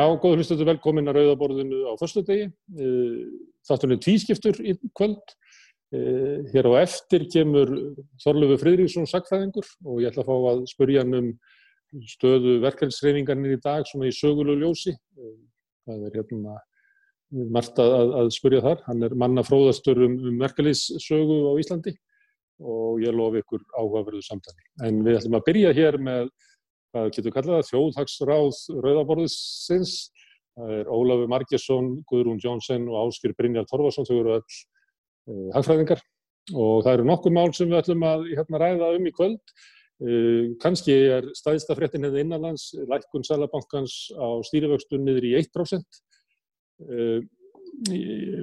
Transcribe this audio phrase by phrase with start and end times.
[0.00, 2.46] Já, góður hlustuðu velkomin að Rauðaborðinu á förstu degi.
[3.68, 5.34] Þáttunni tvískiptur í kvöld.
[6.54, 7.72] Hér á eftir kemur
[8.22, 11.30] Þorlöfu Fridriksson sagfæðingur og ég ætla að fá að spurja hann um
[12.06, 14.94] stöðu verkefnsreiningarnir í dag svona í sögulegu ljósi.
[15.84, 16.56] Það er hérna
[17.58, 18.84] margt að, að spurja þar.
[18.86, 21.96] Hann er manna fróðastur um, um verkefnissögu á Íslandi
[22.60, 24.64] og ég lofi ykkur áhugaverðu samtali.
[24.86, 26.32] En við ætlum að byrja hér með
[26.90, 29.94] hvað getur kallað þjóðhagsráð Rauðaborðsins.
[30.58, 36.02] Það er Ólafur Margesson, Guðrún Jónsson og Áskir Brynjar Torfarsson, þau eru öll uh, hagfræðingar
[36.50, 39.54] og það eru nokkuð mál sem við ætlum að hérna, ræða um í kvöld.
[40.00, 46.00] Uh, Kanski er staðista fréttin hefði hérna innanlands, lækkun Sælabankans á stýrivöxtun niður í 1%.
[46.90, 47.20] Uh,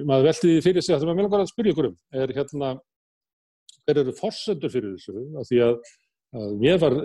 [0.08, 2.74] maður veldi því fyrir sig að það var meðlangar að spyrja ykkur um, er hérna,
[3.84, 5.26] hver eru fórsendur fyrir þessu?
[5.38, 5.76] Að því að
[6.36, 6.96] að mér var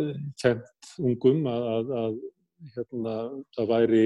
[0.42, 2.16] kent ungum að, að, að
[2.76, 3.18] hérna,
[3.56, 4.06] það væri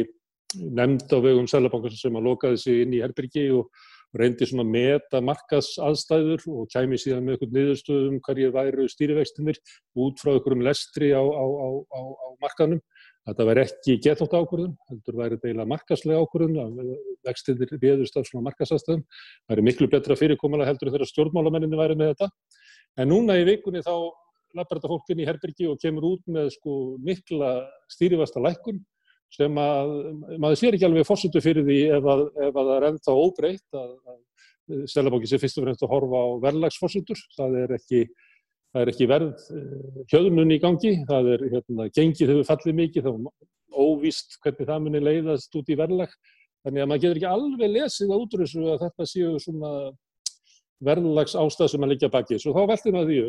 [0.55, 3.71] nefnd á vegum Sælabankars sem að lokaði sig inn í Herbyrgi og
[4.17, 9.59] reyndi svona að meta markas aðstæður og kæmi síðan með einhvern niðurstöðum hverju væru stýrivextinir
[9.99, 12.79] út frá einhverjum lestri á, á, á, á markanum.
[13.27, 16.93] Þetta væri ekki gethótt ákvörðun, heldur væri deila markaslega ákvörðun að
[17.27, 19.03] vextinir viðust af svona markasastöðum.
[19.43, 22.29] Það væri miklu betra fyrirkomulega heldur þegar stjórnmálamenninni væri með þetta.
[23.03, 23.91] En núna í vikunni þá
[24.57, 27.51] lappar þetta fólk inn í Herbergi og kemur út með sko mikla
[27.93, 28.83] stýrifasta lækkun
[29.33, 29.91] sem að
[30.39, 33.77] maður sér ekki alveg fórsutu fyrir því ef að, ef að það er ennþá óbreytt
[33.77, 38.01] að, að Selabóki sé fyrst og fremst að horfa á verðlagsfórsutur, það er ekki
[38.73, 39.45] það er ekki verð
[40.11, 44.83] hjöðunum í gangi, það er hérna, gengið hefur fallið mikið, þá er óvíst hvernig það
[44.85, 46.13] muni leiðast út í verðlag.
[46.65, 49.71] Þannig að maður getur ekki alveg lesið á útrúsu að þetta séu svona
[50.83, 53.19] verðlags ástæð sem að liggja baki, svo þá veltum við því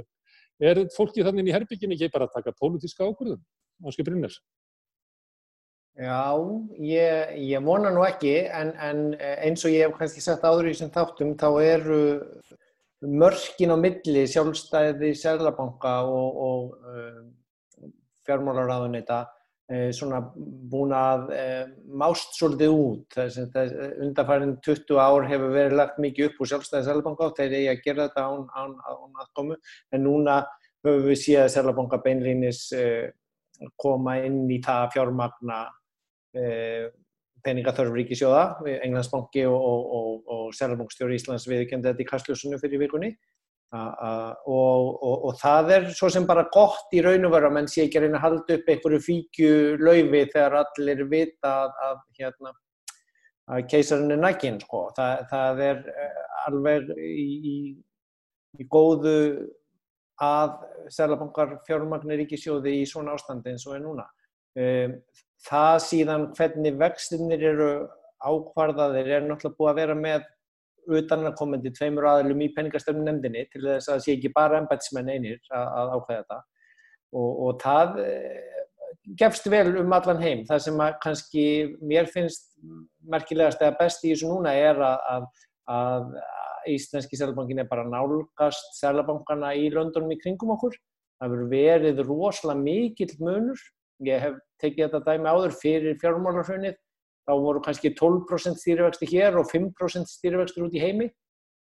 [0.58, 3.42] Er fólki þannig í herbygginu ekki bara að taka pólitíska ákvörðum?
[3.86, 4.34] Áski Brynjar?
[5.98, 6.34] Já,
[6.78, 10.74] ég, ég vona nú ekki en, en eins og ég hef kannski sett áður í
[10.74, 12.02] þessum þáttum þá eru
[13.02, 17.90] mörkin á milli sjálfstæði Særlabanka og, og uh,
[18.26, 19.24] fjármálaráðunita
[19.68, 20.20] svona
[20.72, 21.64] búin að uh,
[22.00, 23.18] mást svolítið út.
[24.00, 27.82] Undarfærin 20 ár hefur verið lagt mikið upp úr sjálfstæði Særlabanka og þeir eru að
[27.84, 29.58] gera þetta án, án, án aðkomu.
[29.92, 30.38] En núna
[30.86, 32.62] höfum við síðan Særlabanka beinlýnis
[33.76, 35.60] koma inn í það fjármagna
[37.44, 38.42] peningaþörf ríkisjóða,
[38.86, 43.12] Englandsbanki og, og, og, og Særlabankstjóri Íslands viðkendi þetta í kastljósunum fyrir vikunni
[43.72, 48.06] og það er svo sem bara gott í raun og vera menn sé ekki að
[48.06, 49.50] reyna að halda upp einhverju fíkju
[49.82, 52.54] laufi þegar allir vita að, að, hérna,
[53.52, 54.86] að keisarinn er nækinn sko.
[54.96, 55.82] það, það er
[56.46, 57.56] alveg í, í,
[58.56, 59.18] í góðu
[60.24, 60.56] að
[60.90, 64.08] Særlabankar fjármagnir ríkisjóði í svona ástandi eins og er núna
[65.46, 67.70] það síðan hvernig vextinnir eru
[68.18, 70.26] ákvarðaðir er náttúrulega búið að vera með
[70.88, 75.66] utanakomandi tveimur aðlum í peningastöfnum nefndinni til þess að sé ekki bara embætsmenn einir að,
[75.80, 76.38] að ákvæða þetta
[77.18, 78.00] og, og það
[79.18, 80.44] gefst vel um allan heim.
[80.48, 81.46] Það sem kannski
[81.80, 82.50] mér finnst
[83.08, 85.26] merkilegast eða best í þessu núna er að,
[85.72, 86.12] að
[86.68, 90.76] Íslenski Sælbankin er bara nálgast Sælabankana í Londonum í kringum okkur.
[91.18, 93.62] Það verður verið rosalega mikill munur
[94.06, 96.76] ég hef tekið þetta dæmi áður fyrir fjármálarhraunir
[97.28, 101.08] þá voru kannski 12% stýrivexti hér og 5% stýrivexti út í heimi.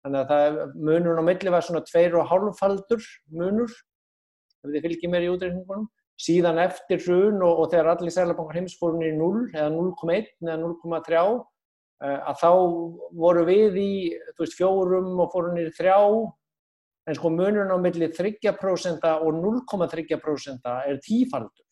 [0.04, 5.26] Þannig að það munur á milli var svona 2,5 faldur munur ef þið fylgjið mér
[5.26, 5.86] í útreikningunum.
[6.19, 10.59] Síðan eftir hrun og, og þegar allir sælabankar heims fórum í 0 eða 0,1 eða
[10.64, 11.20] 0,3
[11.98, 12.50] að þá
[13.19, 13.92] voru við í
[14.38, 15.98] veist, fjórum og fórum í þrjá.
[17.09, 21.67] En sko munurinn á milli 3% og 0,3% er tífaldur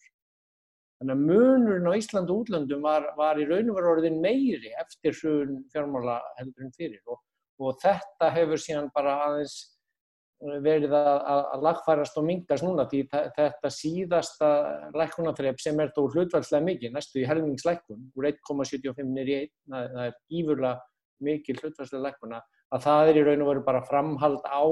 [0.96, 4.72] Þannig að munurinn á Ísland og útlöndum var, var í raun og veru orðin meiri
[4.80, 7.02] eftir hrun fjármála heldur en fyrir.
[7.12, 7.20] Og,
[7.60, 9.58] og þetta hefur síðan bara aðeins
[10.40, 14.50] verið að, að, að lagfærast og mingast núna því þetta síðasta
[14.96, 20.18] lækkunarþrepp sem er þó hlutværslega mikið, næstu í helmingslækkun úr 1,75 nýri 1, það er
[20.28, 20.74] ífurlega
[21.24, 22.42] mikið hlutværslega lækkuna,
[22.76, 24.64] að það er í raun og veru bara framhald á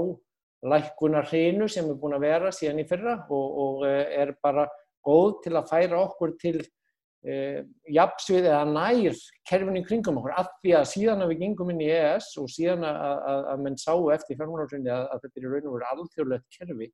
[0.74, 4.68] lækkunarhreinu sem er búin að vera síðan í fyrra og, og er bara
[5.04, 7.62] góð til að færa okkur til eh,
[7.92, 10.36] jafnsvið eða nær kerfinu kringum okkur.
[10.40, 13.00] Af því að síðan að við gengum inn í EES og síðan að,
[13.32, 16.92] að, að menn sáu eftir fjármálarsynni að, að þetta er raun og veru alþjóðlegt kerfi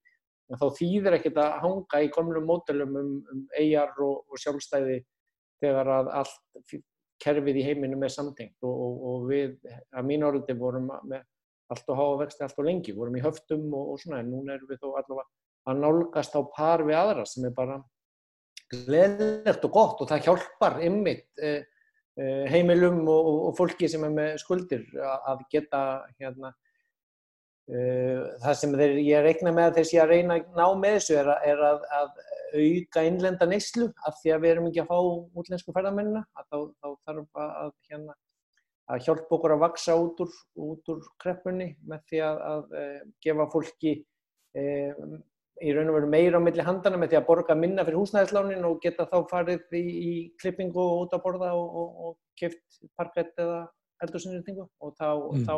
[0.59, 4.97] þá þýðir ekkert að hanga í komlu mótelum um, um eigjar og, og sjálfstæði
[5.62, 6.79] þegar að allt
[7.21, 11.23] kerfið í heiminum er samtengt og, og, og við að mín orði vorum með
[11.71, 14.71] allt og háa vexti allt og lengi, vorum í höftum og svona en núna erum
[14.71, 15.27] við þó allavega
[15.71, 17.77] að nálgast á par við aðra sem er bara
[18.71, 21.63] gleðilegt og gott og það hjálpar ymmit eh,
[22.21, 25.83] uh, heimilum og, og fólki sem er með skuldir að geta
[26.21, 26.53] hérna,
[27.73, 30.99] uh, það sem þeir, ég reikna með að þeir sé að reyna að ná með
[30.99, 34.83] þessu er, að, er að, að auka innlenda neyslu af því að við erum ekki
[34.83, 34.99] að fá
[35.43, 38.17] útlensku ferðamennina þá, þá þarf að, hérna,
[38.91, 42.73] að hjálpa okkur að vaksa út úr, út úr kreppunni með því að
[43.23, 43.95] gefa fólki
[45.61, 48.67] í raun og veru meira á milli handana með því að borga minna fyrir húsnæðislánin
[48.69, 52.81] og geta þá farið í, í klippingu og út að borða og, og, og keft
[52.97, 53.61] parkett eða
[54.05, 55.47] eldursinnýtingu og þá, mm.
[55.47, 55.55] þá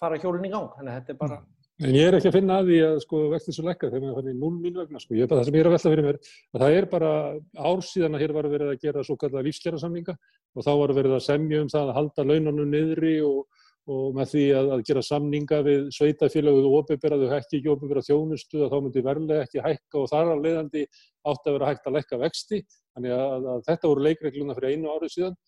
[0.00, 0.68] fara hjólinn í gang.
[0.76, 1.40] Þannig að þetta er bara...
[1.80, 4.16] En ég er ekki að finna að því að sko vexti svo lekka þegar maður
[4.18, 5.14] fann í núl mínu vegna sko.
[5.16, 7.12] Ég er bara það sem ég er að velta fyrir mér að það er bara
[7.56, 10.92] ár síðan að hér var verið að gera svo kallar lífskjara samlinga og þá var
[10.98, 14.82] verið að semja um það að halda launanum niðri og og með því að, að
[14.90, 19.64] gera samninga við sveitafélaguð og ofinberaðu hækki ekki ofinbera þjónustu að þá myndi verðilega ekki
[19.64, 20.82] hækka og þar að leiðandi
[21.30, 22.60] átti að vera hægt að lekka vexti.
[22.94, 25.38] Þannig að, að þetta voru leikregluna fyrir einu árið síðan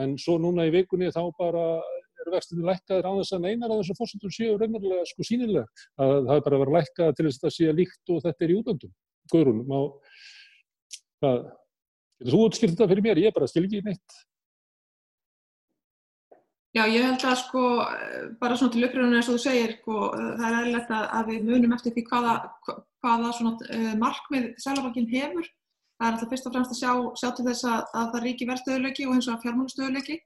[0.00, 1.64] en svo núna í vikunni þá bara
[2.20, 5.66] eru vextinu lekkaðir á þess að einar að þessum fórsendur séu raunverulega sko sínilega.
[5.98, 8.52] Að það er bara að vera lekkað til þess að sé líkt og þetta er
[8.52, 8.92] í útöndum.
[9.32, 9.78] Guðrún, má,
[11.24, 11.46] það,
[12.30, 13.22] þú útskilt þetta fyrir mér?
[13.24, 14.20] Ég bara skil ekki neitt.
[16.70, 17.60] Já, ég held að sko,
[18.38, 20.02] bara svona til uppröðunum eins og þú segir, sko,
[20.38, 22.34] það er eðlert að, að við munum eftir því hvaða,
[23.02, 25.48] hvaða svona, uh, markmið Sælabankin hefur.
[25.98, 28.46] Það er alltaf fyrst og fremst að sjá, sjá til þess að, að það ríki
[28.48, 30.16] verðstöðuleiki og eins og fjármálustöðuleiki.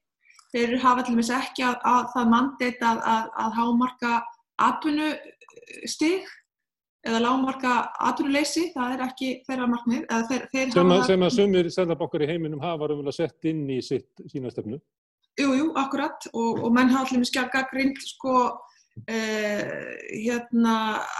[0.52, 4.12] Þeir hafa allir misst ekki að, að það mandeit að hámarka
[4.62, 6.28] atvinnustig
[7.04, 7.72] eða lágmarka
[8.10, 10.04] atvinnuleysi, það er ekki þeirra markmið.
[10.28, 13.64] Þeir, þeir sem, að, sem að sumir Sælabankar í heiminum hafa verið að setja inn
[13.72, 14.78] í sitt, sína stefnu.
[15.34, 18.34] Jú, jú, akkurat og, og menn hafa allir mjög skjálf gaggrind sko
[19.10, 19.64] eh,
[20.12, 20.74] hérna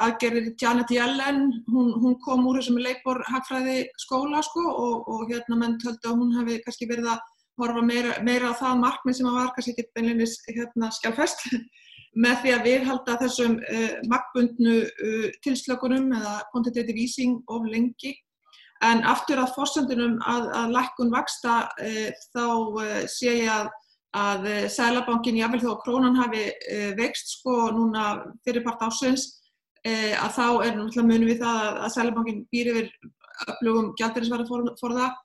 [0.07, 5.59] aðgerðir Janet Yellen, hún, hún kom úr þessum leikbor hagfræði skóla sko og, og hérna
[5.59, 7.25] menn töldu að hún hefði kannski verið að
[7.59, 11.49] horfa meira, meira á það markmið sem að var kannski ekki beinleinis hérna skjálfest
[12.25, 18.15] með því að við halda þessum eh, makkbundnu uh, tilslökunum eða quantitative easing of lengi.
[18.85, 22.45] En aftur að fórsöndunum að, að lækkun vaksta eh, þá
[22.85, 23.73] eh, sé ég að
[24.15, 28.05] að eh, Sælabankin, jáfnveil þó að krónan hafi eh, vext sko núna
[28.47, 29.27] fyrirpart ásins
[29.83, 32.91] eh, að þá er náttúrulega munum við það að, að Sælabankin býr yfir
[33.51, 35.21] upplögum gældirisverða for, for það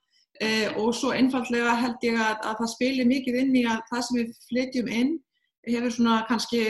[0.80, 4.18] og svo einfallega held ég að, að það spilir mikið inn í að það sem
[4.22, 5.10] við flytjum inn
[5.68, 6.62] hefur svona kannski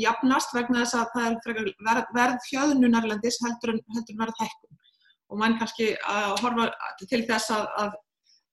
[0.00, 4.80] jafnast vegna þess að það er verð, verð fjöðununarlendis heldur en heldur verð hækkun
[5.28, 6.70] og mann kannski að horfa
[7.04, 7.92] til þess að, að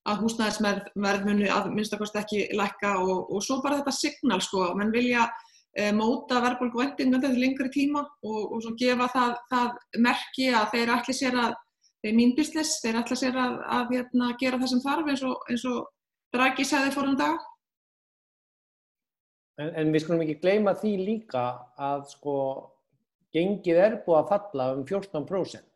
[0.06, 4.94] að húsnæðisverð muni að minnstakost ekki lækka og, og svo bara þetta signal sko, menn
[4.94, 5.26] vilja
[5.74, 10.70] e, móta verðbólku vendingan til lengri tíma og, og svo gefa það, það merki að
[10.74, 11.58] þeir ætli sér að,
[12.04, 15.52] þeir mín business, þeir ætli sér að, að hérna, gera það sem þarf eins og,
[15.74, 15.92] og
[16.34, 17.36] Draghi segði fórum dag.
[19.62, 21.46] En, en við skulum ekki gleyma því líka
[21.80, 22.34] að sko
[23.32, 25.75] gengið er búið að falla um 14%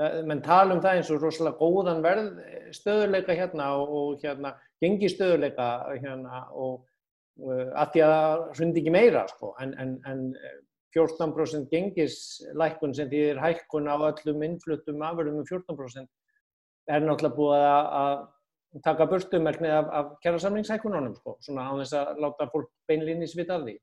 [0.00, 2.28] menn tala um það eins og rosalega góðan verð
[2.72, 5.66] stöðuleika hérna og hérna gengi stöðuleika
[6.00, 6.86] hérna og
[7.44, 10.22] uh, að því að það hrundi ekki meira sko en, en, en
[10.96, 16.08] 14% gengislækkun sem því er hækkun á öllum innflutum afverðum um 14%
[16.92, 18.24] er náttúrulega búið að
[18.80, 23.66] taka burstumerkni af, af kjærasamlingshækununum sko, svona á þess að láta fólk beinlinni svita af
[23.66, 23.74] því.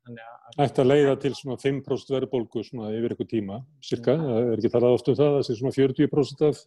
[0.65, 4.24] Ætti að leiða til svona 5% verðbólgu svona yfir eitthvað tíma, cirka, ja.
[4.24, 6.63] það er ekki talað oft um það, það sé svona 40% af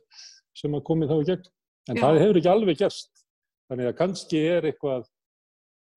[0.63, 1.51] sem að komið þá í gegn,
[1.89, 2.03] en Já.
[2.05, 3.13] það hefur ekki alveg gerst,
[3.73, 5.07] þannig að kannski er eitthvað,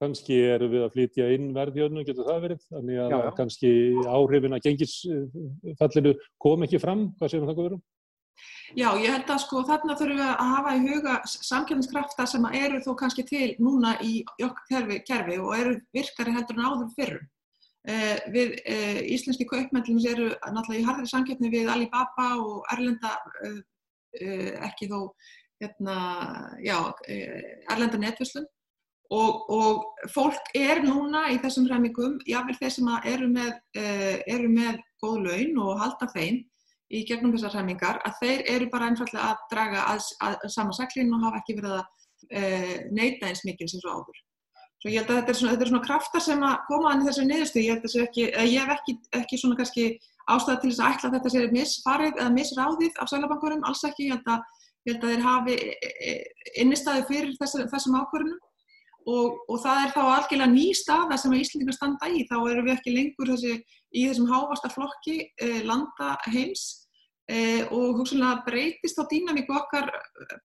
[0.02, 3.74] kannski er við að flytja inn verðhjónu, getur það verið, þannig að Já, kannski
[4.10, 7.82] áhrifin að gengisfallinu kom ekki fram, hvað séum það að vera?
[8.76, 12.82] Já, ég held að sko þarna þurfum við að hafa í huga samkjöfniskrafta sem eru
[12.84, 17.30] þó kannski til núna í kerfi, kerfi og eru virkari heldur en áður fyrrum.
[17.86, 23.14] Eh, við eh, íslenski kaupmennlunum eru náttúrulega í harðri samkjöfni við Alibaba og Erlenda,
[23.46, 23.60] eh,
[24.20, 25.12] eh ekki þó,
[25.62, 25.98] hérna,
[26.66, 28.48] já, eh, Erlenda netvislun
[29.14, 34.50] og, og fólk er núna í þessum hremmingum, jável þeir sem eru með, eh, eru
[34.50, 36.42] með góð laun og halda þeim,
[36.94, 40.76] í gegnum þessar hræmingar að þeir eru bara einfallega að draga að, að, að sama
[40.78, 41.86] saklinn og hafa ekki verið að
[42.30, 42.42] e,
[42.94, 44.20] neyta eins mikil sem svo áður.
[44.82, 47.08] Svo ég held að þetta er svona, þetta er svona kraftar sem að koma að
[47.08, 49.88] þessu niðurstu, ég held að ekki, ég hef ekki, ekki svona kannski
[50.30, 54.10] ástæða til þess að ætla að þetta sé misfarið eða misráðið af sælabankurum, alls ekki,
[54.10, 56.16] ég held að, ég held að þeir hafi e, e,
[56.62, 58.45] innistæði fyrir þess, þessum ákvörunum
[59.06, 62.74] og, og það er þá algjörlega ný staða sem Íslandingar standa í, þá erum við
[62.76, 63.60] ekki lengur þessi,
[63.94, 66.66] í þessum hávasta flokki eh, landa heims
[67.30, 69.92] e, og hugsanlega breytist á dýnamíku okkar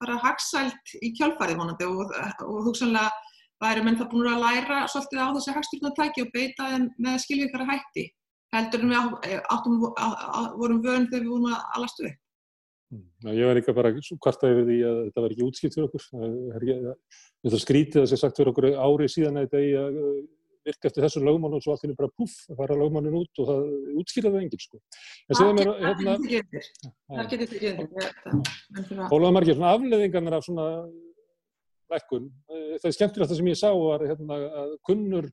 [0.02, 2.14] bara hagsælt í kjálfærið vonandi og,
[2.46, 3.10] og hugsanlega
[3.60, 7.68] væri menn það búin að læra svolítið á þessi hagstjórnartæki og beita þeim með skilvíkara
[7.68, 8.08] hætti
[8.54, 9.78] heldur en við áttum,
[10.58, 12.18] vorum vöðun þegar við vorum að alastu upp.
[12.90, 16.06] Já, ég var líka bara kvarta yfir því að þetta var ekki útskipt fyrir okkur.
[17.40, 19.94] Þetta skrítið að það sé sagt fyrir okkur árið síðan að þetta eigi að
[20.66, 23.44] virka eftir þessu lögmann og svo allt henni bara puff að fara lögmannin út og
[23.48, 23.60] það
[24.02, 24.76] útskýraði enginn sko.
[25.30, 25.40] Það
[27.30, 27.86] getur því hérna...
[29.08, 30.66] Ólaða margir svona afleðingarnir af svona
[31.90, 32.26] lækkun.
[32.50, 35.26] Það er skemmtilegt það sem ég sá var hérna, að kunnur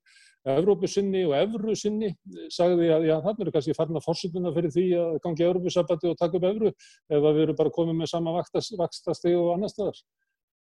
[0.48, 2.10] Evrópusinni og Evrusinni
[2.54, 6.16] sagði að já, þannig eru kannski farin að fórsutuna fyrir því að gangi Evrópusabati og
[6.22, 9.98] taka upp Evru ef við erum bara komið með sama vakstasteg og annar staðar.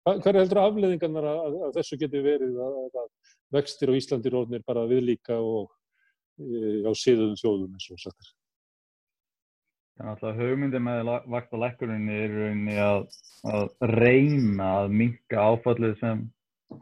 [0.05, 3.07] Hver er heldur afleðingarnar að, að þessu geti verið að, að
[3.55, 5.71] vextir á Íslandi róðnir bara viðlíka og
[6.38, 8.29] e, á síðuðum þjóðum eins og sagt er?
[9.95, 13.05] Þannig að hugmyndi með vakta lækkurinni er rauninni að,
[13.50, 16.24] að reyna að minka áfallið sem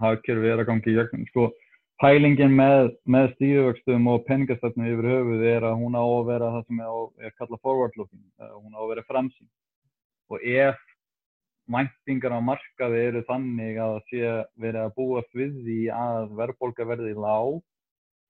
[0.04, 1.26] hafkjörfi er að gangi í jögnum.
[1.30, 1.50] Sko,
[2.04, 6.66] pælingin með, með stíðuvöxtum og peningastefnu yfir höfuð er að hún á að vera það
[6.68, 9.52] sem er, er kallað forward looking, hún á að vera framsýn.
[10.34, 10.82] Og ef
[11.72, 14.32] mæntingar á markaði eru þannig að það sé
[14.66, 17.62] verið að búast við því að verðbólka verði lág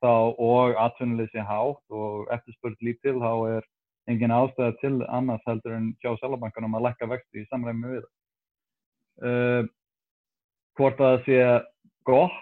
[0.03, 0.13] þá
[0.43, 3.69] og atvinnuleysi hátt og eftirspurt lítil þá er
[4.11, 8.11] engin ástæða til annars heldur en hjá selabankanum að lekka vexti í samræmi við það.
[9.23, 9.61] Uh,
[10.77, 11.39] hvort að það sé
[12.09, 12.41] gott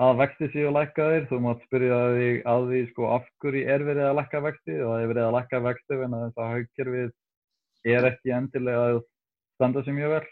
[0.00, 4.06] að vexti séu lækkaðir, þú mátt spyrja þig að því sko af hverju er verið
[4.06, 7.10] að lækka vexti og það er verið að lækka vexti en þess að haugkerfið
[7.94, 9.02] er ekki endilega að
[9.60, 10.24] standa sér mjög vel.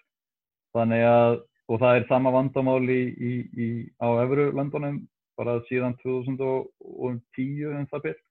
[0.76, 1.36] Þannig að,
[1.68, 3.68] og það er sama vandamáli í, í,
[4.00, 5.02] á Evrulöndunum
[5.38, 8.24] bara síðan 2010 um það byrj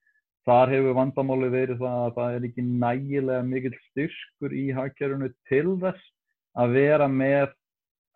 [0.47, 5.75] þar hefur vandamáli verið það að það er ekki nægilega mikil styrkur í haugkerfinu til
[5.81, 6.11] þess
[6.57, 7.49] að vera með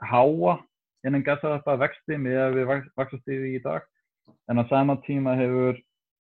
[0.08, 0.54] háa
[1.08, 2.70] innan gasarappa vexti með við
[3.00, 3.84] vaxastíði í dag.
[4.48, 5.80] En á sama tíma hefur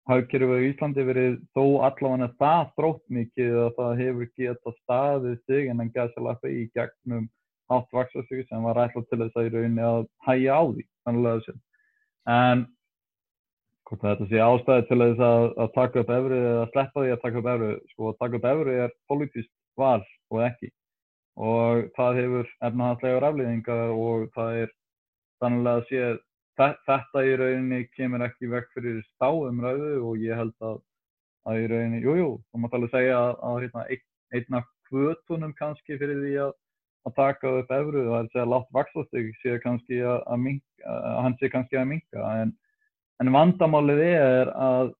[0.10, 5.70] hagkerfið í Íslandi verið þó allavega það þrótt mikið að það hefur getað staðið sig
[5.70, 7.30] innan gasarappa í gegnum
[7.70, 10.86] átt vaxastíði sem var ætlað til þess að í rauninni að hægja á því
[12.30, 12.66] en
[13.90, 17.24] hvort þetta sé ástæði til þess að, að taka upp efri eða sleppa því að
[17.24, 20.70] taka upp efri sko að taka upp efri er politíst val og ekki.
[21.40, 24.74] Og það hefur efnahanslegar aflýðingar og það er
[25.42, 26.04] þannig að sé
[26.60, 30.80] þetta í rauninni kemur ekki vekk fyrir stáumræðu og ég held að,
[31.48, 33.86] að í rauninni, jújú, jú, þú mátt alveg segja að, að hérna,
[34.36, 36.56] einna kvötunum kannski fyrir því að,
[37.08, 41.38] að taka upp efru, það er að segja látt vakslastig sé kannski að minka, hann
[41.40, 42.54] sé kannski að minka en,
[43.24, 44.94] en vandamálið er að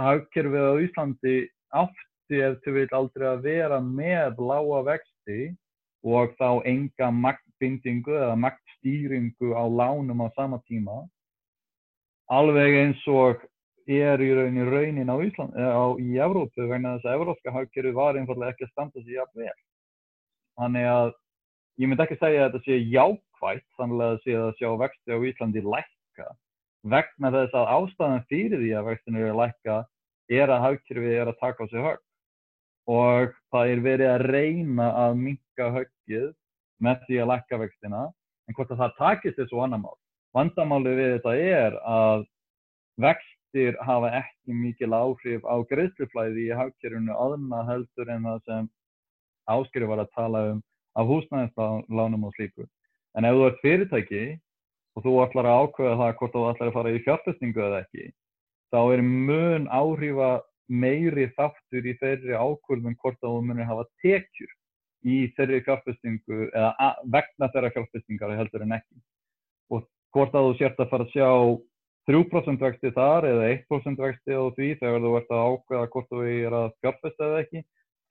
[0.00, 1.36] hagkerfið á Íslandi
[1.76, 5.52] átti eftir vil aldrei að vera með lága vexti
[6.06, 8.36] og þá enga maktbindingu eða
[8.86, 11.08] maktstýringu á lánum á sama tíma
[12.30, 13.42] alveg eins og
[13.86, 17.92] er í raunin raunin á Ísland eða á, í Evrópu vegna þess að evrópska hagkerfi
[17.94, 19.60] var einfallega ekki að standa sér jafn vel.
[20.58, 21.12] Þannig að
[21.78, 25.18] ég myndi ekki segja að þetta sé jákvægt þannig að sé að sjá vexti á
[25.30, 26.26] Íslandi lækka.
[26.82, 29.78] Vegna þess að ástæðan fyrir því að vextinu að lækka
[30.34, 32.02] er að hagkerfi er að taka á sig högg.
[32.90, 36.28] Og það er verið að reyna að minka höggið
[36.82, 38.06] með því að lækka vextina
[38.46, 39.96] en hvort að það takist þessu annarmál.
[40.36, 42.24] Vandamálið við þetta er að
[43.02, 48.68] vextir hafa ekki mikil áhrif á greiðsluflæði í hagkerfunu aðna heldur en það sem
[49.52, 50.64] áskilur var að tala um
[50.96, 52.66] af húsnæðinslánum og slíku.
[53.16, 54.24] En ef þú ert fyrirtæki
[54.96, 58.06] og þú ætlar að ákveða það hvort þú ætlar að fara í fjárfestingu eða ekki,
[58.72, 60.30] þá er mun áhrifa
[60.66, 64.55] meiri þáttur í þeirri ákvörðum hvort að þú munir hafa tekjur
[65.06, 69.00] í þeirri fjárfestingu eða vegna þeirra fjárfestingar heldur en ekki.
[69.72, 71.30] Og hvort að þú sért að fara að sjá
[72.06, 76.24] 3% vexti þar eða 1% vexti á því þegar þú ert að ákveða hvort þú
[76.30, 77.62] er að fjárfesta eða ekki,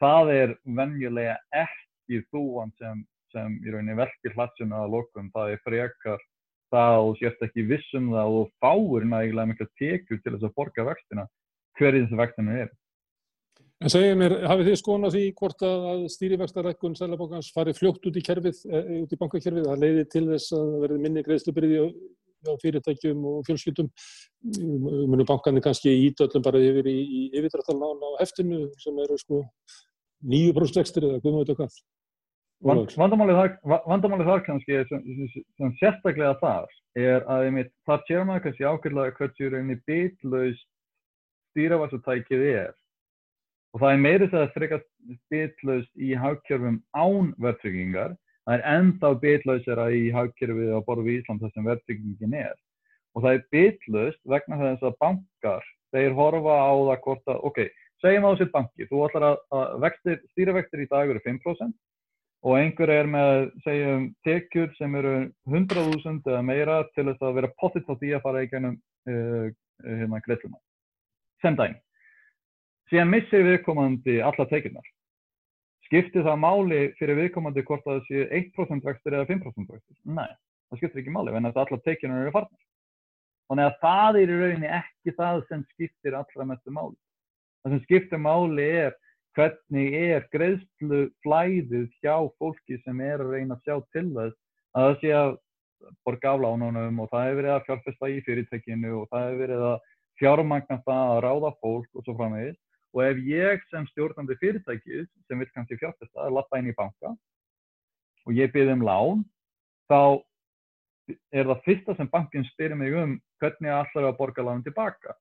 [0.03, 5.31] það er venjulega ekki þúan sem, sem í rauninni velkir hlatsuna að lokum.
[5.35, 6.25] Það er frekar
[6.73, 10.87] það og sért ekki vissum það og fáur nægilega mikla tekjur til þess að borga
[10.89, 11.27] vextina
[11.79, 12.73] hverjum þessu vextinu er.
[13.83, 18.15] En segja mér, hafið þið skoðan á því hvort að stýrivextarækkun Sælabókans fari fljótt út
[18.15, 21.81] í kerfið, e, út í bankakerfið, það leiði til þess að það verði minni greiðslubyrði
[22.45, 23.89] á fyrirtækjum og fjölskyldum.
[25.11, 29.41] Munu bankanir kannski ídöllum bara yfir í, í yfirdrættalán á heftinu sem eru sko
[30.23, 31.83] nýju próstvextir eða hvað maður þetta hvað.
[32.95, 35.03] Vandamálið þar kannski sem,
[35.59, 40.67] sem sérstaklega þar er að einmitt, þar sér maður kannski ákveðlega hversu reyni bitlaust
[41.51, 42.73] stýravasutækið er
[43.75, 44.85] og það er meiri þess að frekast
[45.33, 48.13] bitlaust í hagkjörfum án verðtryggingar.
[48.47, 52.53] Það er ennþá bitlausera í hagkjörfið á borðu í Ísland þar sem verðtryggingin er.
[53.15, 57.59] Og það er bitlaust vegna þess að bankar, þeir horfa á það hvort að, ok,
[58.03, 61.75] segjum á þessi banki, þú ætlar að, að vextir, stýrivextir í dag eru 5%
[62.45, 65.15] og einhver er með, segjum, tekjur sem eru
[65.49, 68.75] 100.000 eða meira til þess að vera pottitt á því að fara í gennum
[69.09, 69.47] uh,
[69.81, 70.61] hérna greiðluna.
[71.43, 71.75] Sem dæm.
[72.91, 74.89] Síðan missir viðkomandi alla tekjurnar.
[75.87, 79.97] Skiptir það máli fyrir viðkomandi hvort að það sé 1% vextir eða 5% vextir?
[80.05, 80.29] Nei,
[80.69, 82.61] það skiptir ekki máli, en þetta alla tekjurnar eru farnar.
[83.45, 86.95] Þannig að það er í rauninni ekki það sem skiptir allra mestu máli.
[87.61, 88.95] Það sem skiptir máli er
[89.35, 94.37] hvernig er greiðslu flæðið hjá fólki sem er að reyna að sjá til þess
[94.75, 95.33] að það sé að
[96.07, 99.65] borga af lánunum og það hefur verið að fjárfesta í fyrirtekinu og það hefur verið
[99.69, 99.89] að
[100.21, 102.61] fjármagna það að ráða fólk og svo framvegis
[102.95, 107.11] og ef ég sem stjórnandi fyrirtækis sem vil kannski fjárfesta lappa inn í banka
[108.25, 109.25] og ég byrði um lán
[109.91, 110.23] þá
[111.35, 115.13] er það fyrsta sem bankin styrir mig um hvernig ég ætlar að borga lánum tilbaka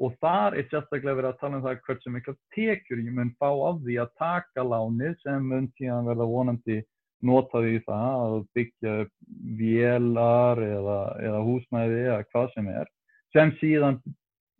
[0.00, 3.48] og þar er sérstaklega verið að tala um það hversu mikla tekjur ég mun fá
[3.52, 6.78] af því að taka láni sem mun síðan verða vonandi
[7.30, 8.94] notaði í það að byggja
[9.60, 12.88] vélar eða, eða húsnæði eða hvað sem er
[13.36, 14.00] sem síðan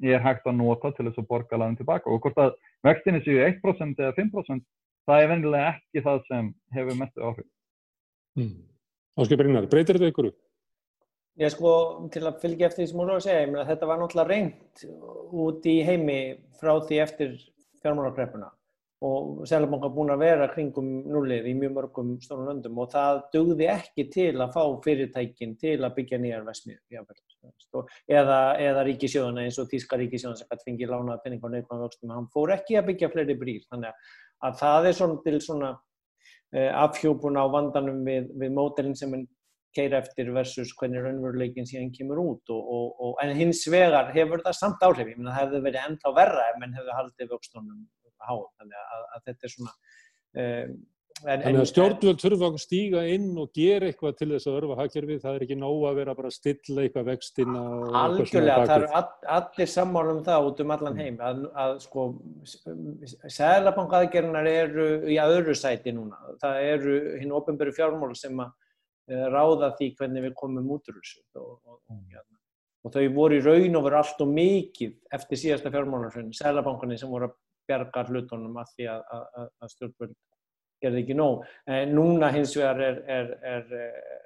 [0.03, 2.53] er hægt að nota til þess að borga láni tilbaka og hvort að
[2.87, 4.65] vextinni séu 1% eða 5%
[5.09, 7.49] það er venilega ekki það sem hefur mestu áhrif.
[8.39, 8.55] Mm.
[9.21, 10.31] Áskil Brynnar, breytir þetta ykkur?
[11.41, 11.73] Ég sko,
[12.13, 14.31] til að fylgja eftir því sem hún var að segja, ég meina þetta var náttúrulega
[14.31, 14.85] reynd
[15.45, 16.21] út í heimi
[16.61, 17.37] frá því eftir
[17.81, 18.51] fjármálarkreppuna
[19.01, 23.69] og Sælabanka búin að vera kringum nullið í mjög mörgum stórnum löndum og það dugði
[23.73, 26.79] ekki til að fá fyrirtækin til að byggja nýjar vesmið
[28.13, 32.13] eða, eða ríkisjóðuna eins og Þíska ríkisjóðuna sem hætti fengið lánað penning á neikvæðan vöxtum,
[32.13, 34.11] hann fór ekki að byggja fleiri brýr, þannig
[34.45, 39.17] að það er svona til svona uh, afhjópun á vandanum við, við mótelin sem
[39.73, 44.43] keira eftir versus hvernig raunveruleikin síðan kemur út og, og, og, en hins vegar hefur
[44.45, 47.85] það samt áhrif, ég menna það hefði verið ennþá verra ef menn hefði haldið vöxtunum
[48.29, 50.81] háum, þannig að, að þetta er svona um,
[51.27, 54.79] en, Þannig að stjórnvöld þurfa að stíga inn og gera eitthvað til þess að örfa
[54.79, 57.65] hagkerfið, það er ekki nóg að vera bara að stilla eitthvað vextina
[58.05, 61.05] Algjörlega, það eru all, allir sammála um það út um allan mm.
[61.05, 62.09] heim að, að sko
[63.37, 68.57] Sælabankaðgernar eru í öðru sæti núna, það eru hinn ofinböru fjármál sem að
[69.11, 72.37] Eh, ráða því hvernig við komum út úr þessu og, og, og, hérna.
[72.87, 77.11] og þau voru í raun og veru allt og mikið eftir síðasta fjármálarsvöndin, selabankunni sem
[77.11, 77.35] voru að
[77.71, 80.17] berga hlutunum að því að, að, að stjórnvöld
[80.81, 81.45] gerði ekki nóg.
[81.71, 84.17] En núna hins vegar er, er, er, eh,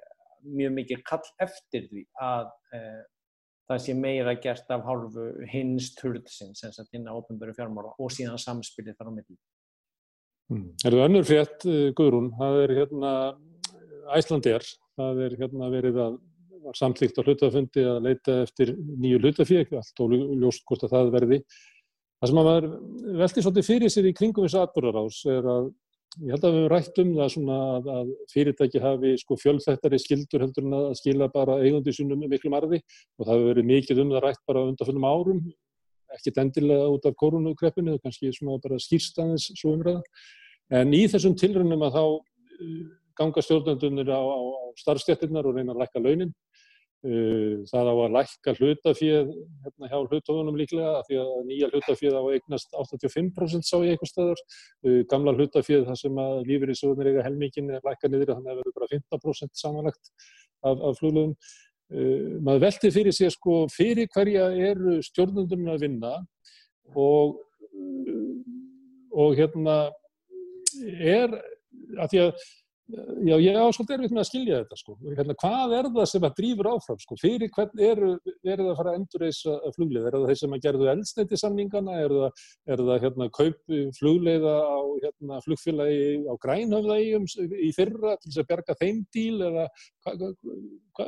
[0.45, 2.79] mjög mikið kall eftir því að e,
[3.65, 8.13] það sé meira gert af hálfu hins turðsins, sem sagt hinn á ofnböru fjármála og
[8.13, 9.39] síðan samspilið þar á milli.
[10.53, 10.67] Mm.
[10.85, 11.65] Er það önnur frétt,
[11.97, 12.29] Guðrún?
[12.37, 13.11] Það er hérna
[14.13, 16.21] Æslandir, það er hérna verið að
[16.65, 21.11] var samtlíkt á hlutafundi að leita eftir nýju hlutafík, allt og ljóst hvort að það
[21.13, 21.39] verði.
[22.25, 22.65] Það sem að maður
[23.19, 25.65] veldi svolítið fyrir sér í kringum þessu atbúrarás er að
[26.25, 29.99] ég held að við hefum rætt um það svona að, að fyrirtæki hafi sko fjölþættari
[30.01, 34.01] skildur heldur en að skila bara eigundi sínum miklu marði og það hefur verið mikið
[34.01, 35.43] um það rætt bara undanfjöndum árum,
[36.17, 40.01] ekkit endilega út af koronukreppinu, kannski svona bara skýrstaðins svo umræða.
[40.81, 42.05] En í þessum tilröndum að þá
[43.21, 44.41] ganga stjórnendunir á, á,
[44.81, 46.33] starfstjættirnar og reyna að lækka launin.
[47.05, 49.27] Uh, það á að lækka hlutafíð
[49.61, 54.41] hérna hjá hlutafjónum líklega því að nýja hlutafíð á eignast 85% sá ég eitthvað stöður.
[54.81, 58.49] Uh, gamla hlutafíð þar sem að lífur í sögurnir eiga helmingin er lækka niður þannig
[58.49, 60.11] að það verður bara 15% samanlagt
[60.65, 61.35] af, af fluglegum.
[61.93, 66.15] Uh, maður velti fyrir sig sko fyrir hverja eru stjórnendunum að vinna
[66.97, 67.37] og,
[69.13, 69.77] og hérna
[70.97, 71.37] er
[72.01, 72.45] að því að
[72.85, 74.95] Já, ég á svolítið erfitt með að skilja þetta sko.
[75.17, 77.15] Hérna, hvað er það sem að drýfur áfram sko?
[77.17, 78.09] Fyrir hvern eru
[78.45, 80.03] er það að fara að endurreisa fluglið?
[80.05, 81.95] Er það þeir sem að gerðu eldsneiti samningana?
[82.03, 82.43] Er það,
[82.75, 87.25] er það hérna, kaup flugleiða á hérna, flugfélagi á grænhöfðægjum
[87.57, 89.39] í fyrra til þess að berga þeim díl?
[89.49, 89.65] Eða
[90.05, 90.29] hva,
[90.99, 91.07] hva,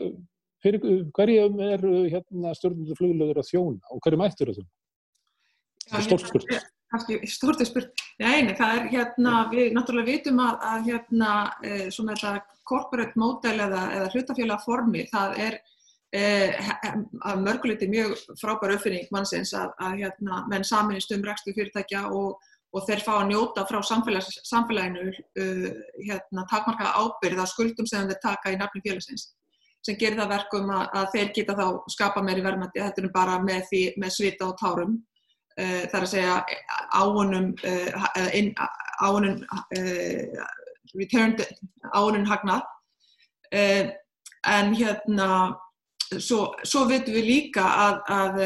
[0.65, 4.73] fyrir hverjum eru hérna, stjórnundur flugleiður að þjóna og hverju mættur það?
[5.91, 10.91] Það er stort spurt að spurt, neini, það er hérna, við náttúrulega vitum að, að
[10.91, 11.31] hérna,
[11.63, 15.57] e, svona þetta corporate model eða, eða hlutafélag formi, það er
[16.15, 16.23] e,
[17.27, 22.37] að mörguleiti mjög frábær uppfinning mannsins að, að hérna, menn saminist um rækstu fyrirtækja og,
[22.71, 25.67] og þeir fá að njóta frá samfélaginu uh,
[26.03, 29.29] hérna, takmarka ábyrð á skuldum sem þeir taka í nafni félagsins
[29.87, 33.37] sem gerir það verkum að, að þeir geta þá skapa meiri verðmætti, þetta er bara
[33.39, 34.97] með, því, með svita og tárum
[35.57, 36.33] þar að segja
[36.93, 38.65] áunum uh,
[39.01, 40.43] áunum uh,
[40.97, 41.43] returned
[41.93, 42.65] áunum hagnað.
[43.51, 45.29] En hérna
[46.19, 48.37] svo, svo veitum við líka að, að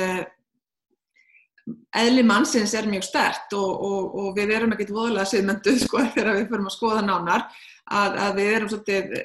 [2.01, 6.39] eðli mannsins er mjög stert og, og, og við erum ekkert voðalega siðmynduð sko þegar
[6.39, 7.45] við förum að skoða nánar
[7.89, 9.15] að, að við erum svolítið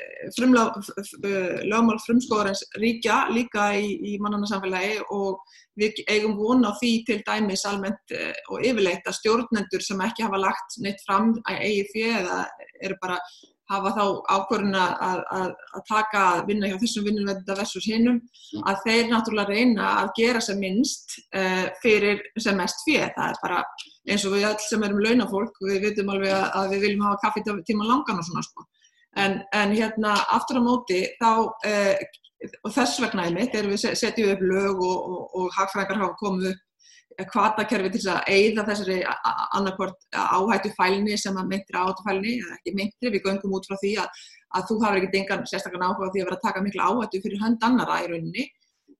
[1.70, 5.42] lögmál frumskóðarins ríkja líka í, í mannana samfélagi og
[5.76, 8.16] við eigum vona á því til dæmis almennt
[8.50, 12.40] og yfirleitt að stjórnendur sem ekki hafa lagt neitt fram að eigi því eða
[12.80, 13.20] eru bara
[13.70, 14.02] hafa þá
[14.36, 18.20] ákvörðuna að, að, að taka að vinna hjá þessum vinnunvenda versus hinnum
[18.62, 23.10] að þeir náttúrulega reyna að gera sem minnst uh, fyrir sem mest fyrir.
[23.16, 23.64] Það er bara
[24.06, 27.22] eins og við öll sem erum launafólk, við vitum alveg að, að við viljum hafa
[27.24, 28.68] kaffitíma langan og svona sko.
[29.16, 32.06] En, en hérna aftur á móti þá, uh,
[32.62, 36.52] og þess vegna einmitt, erum við setjum upp lög og, og, og hagfrækar hafa komið
[36.52, 36.65] upp
[37.24, 38.96] kvatakerfi til að eigða þessari
[39.56, 43.76] annarkort áhættu fælni sem að myndri áhættu fælni, eða ekki myndri, við göngum út frá
[43.80, 44.24] því að,
[44.58, 47.42] að þú hafur ekkert engan sérstaklega áhuga því að vera að taka miklu áhættu fyrir
[47.44, 48.44] hönd annara í rauninni,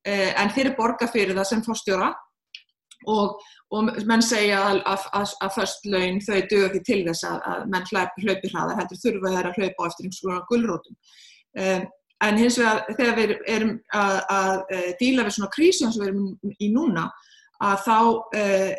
[0.09, 2.09] eh, en þeir eru borga fyrir það sem fórstjóra
[3.13, 3.37] og,
[3.77, 7.87] og menn segja að, að, að först laun þau dög ekki til þess að menn
[7.93, 10.99] hlaupi hraðar, heldur þurfa þeir að hlaupa á eftir einhvers konar gullrótum.
[11.57, 11.87] Um,
[12.25, 14.61] en hins vegar þegar við erum að
[15.01, 17.11] díla við svona krísjón sem við erum í núna,
[17.65, 17.99] að þá
[18.41, 18.71] uh,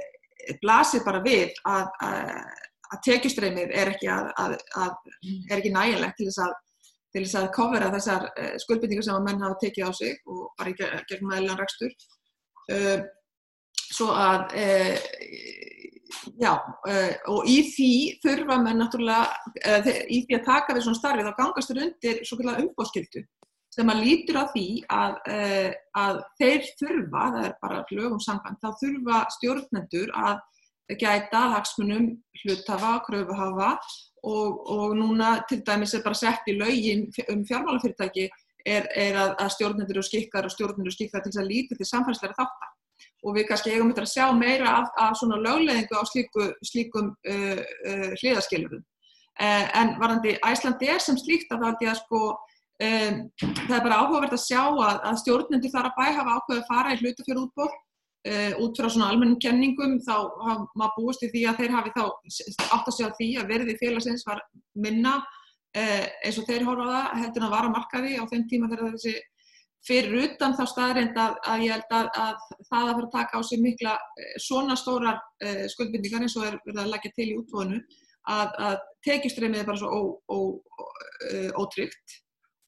[0.61, 2.31] blasir bara við að, að,
[2.93, 4.09] að tekjustreymið er ekki,
[5.55, 6.55] ekki nægilegt til þess að
[7.15, 10.43] til þess að kofera þessar uh, skuldbindingar sem að menn hafa tekið á sig og
[10.59, 11.93] bara í gegnum meðlan rekstur.
[12.67, 12.99] Uh,
[13.87, 14.51] svo að
[16.41, 16.51] já
[17.31, 17.91] og í því
[18.23, 22.37] þurfa menn náttúrulega í því að taka við svona starfi þá gangast þurr undir svo
[22.41, 23.23] kallar umbóðskildu
[23.77, 28.61] sem að lítur á því að, uh, að þeir þurfa, það er bara lögum samband,
[28.63, 30.39] þá þurfa stjórnendur að
[30.97, 32.09] gæta hagsmunum
[32.41, 33.73] hlutafa, kröfuhafa
[34.23, 38.27] og, og núna til dæmis er bara sett í laugin um fjármálafyrirtæki
[38.65, 41.77] er, er að, að stjórnendur og skikkar og stjórnendur og skikkar til þess að líti
[41.77, 42.73] til samfélagslega þáttar
[43.27, 47.11] og við kannski eigum þetta að sjá meira af, af svona lögleðingu á slíku, slíkum
[47.13, 48.85] uh, uh, hliðaskilurðum.
[49.37, 52.21] En varandi Æslandi er sem slíkt að það held ég að sko
[52.77, 56.59] Um, það er bara áhugavert að sjá að, að stjórnendur þar að bæ hafa ákveðið
[56.61, 59.95] að fara í hlutafjörð útból uh, út frá svona almennum kenningum.
[60.05, 60.13] Þá
[60.43, 63.77] hafa maður búist í því að þeir hafi þá átt að segja því að verði
[63.79, 64.43] félagsins var
[64.77, 68.69] minna uh, eins og þeir horfa á það heldur að vara markaði á þeim tíma
[68.69, 69.15] þegar þessi
[69.87, 73.41] fyrir utan þá staðrind að, að ég held að, að það að fara að taka
[73.41, 77.29] á sig mikla uh, svona stórar uh, skuldbindingar eins og er verið að leggja til
[77.31, 77.81] í útbóðinu
[78.27, 79.89] að tekjustremið er bara svo
[81.55, 82.17] ótryggt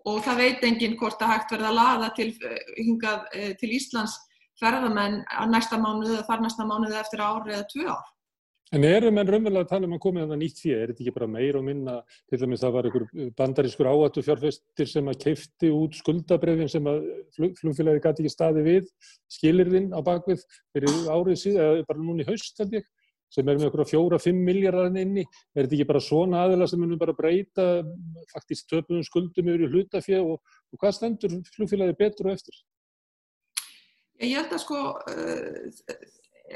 [0.07, 3.69] og það veit enginn hvort að hægt verða að laða til, eh, hingað, eh, til
[3.75, 4.15] Íslands
[4.59, 8.07] ferðamenn að næsta mánuð eða þar næsta mánuð eftir ári eða tvö ár.
[8.69, 10.81] En erum enn raunverulega að tala um að koma þetta nýtt fyrir?
[10.83, 11.95] Er þetta ekki bara meir og minna,
[12.29, 13.05] til dæmis það var einhver
[13.39, 18.91] bandarískur áhættu fjárfestir sem að keifti út skuldabrefin sem að flugfélagi gæti ekki staði við,
[19.39, 22.85] skilirðinn á bakvið fyrir árið síðan, eða bara núni haust held ég,
[23.33, 26.81] sem er með okkur á fjóra-fimm miljardar inni, er þetta ekki bara svona aðila sem
[26.81, 27.67] munum bara breyta
[28.33, 30.39] faktist töpunum skuldum yfir hlutafjö og,
[30.73, 32.57] og hvað stendur flugfélagi betur og eftir?
[34.19, 34.81] Ég held að sko
[35.13, 35.93] eh,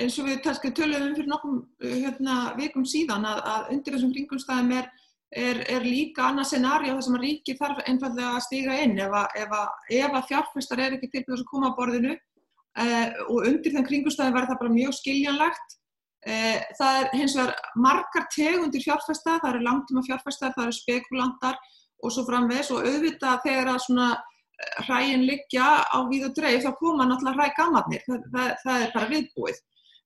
[0.02, 0.42] eins og við
[0.74, 4.90] töluðum fyrir nokkum eh, hérna, vikum síðan að, að undir þessum kringumstæðum er,
[5.30, 9.14] er, er líka annað scenari á þessum að ríki þarf einfallega að stíga inn ef
[9.22, 9.70] að, ef að,
[10.02, 14.36] ef að fjárfæstar er ekki tilbúið að koma á borðinu eh, og undir þenn kringumstæðum
[14.40, 15.83] verður það bara mjög skiljanlegt Eh,
[16.24, 21.58] það er hins vegar margar tegundir fjárfæsta, það eru langtíma fjárfæstar, það eru spekulantar
[22.04, 26.66] og svo framvegs og auðvitað þegar að svona eh, hræin liggja á víð og dreif
[26.66, 29.64] þá koma náttúrulega hræ gammarnir, það, það, það er bara viðbúið.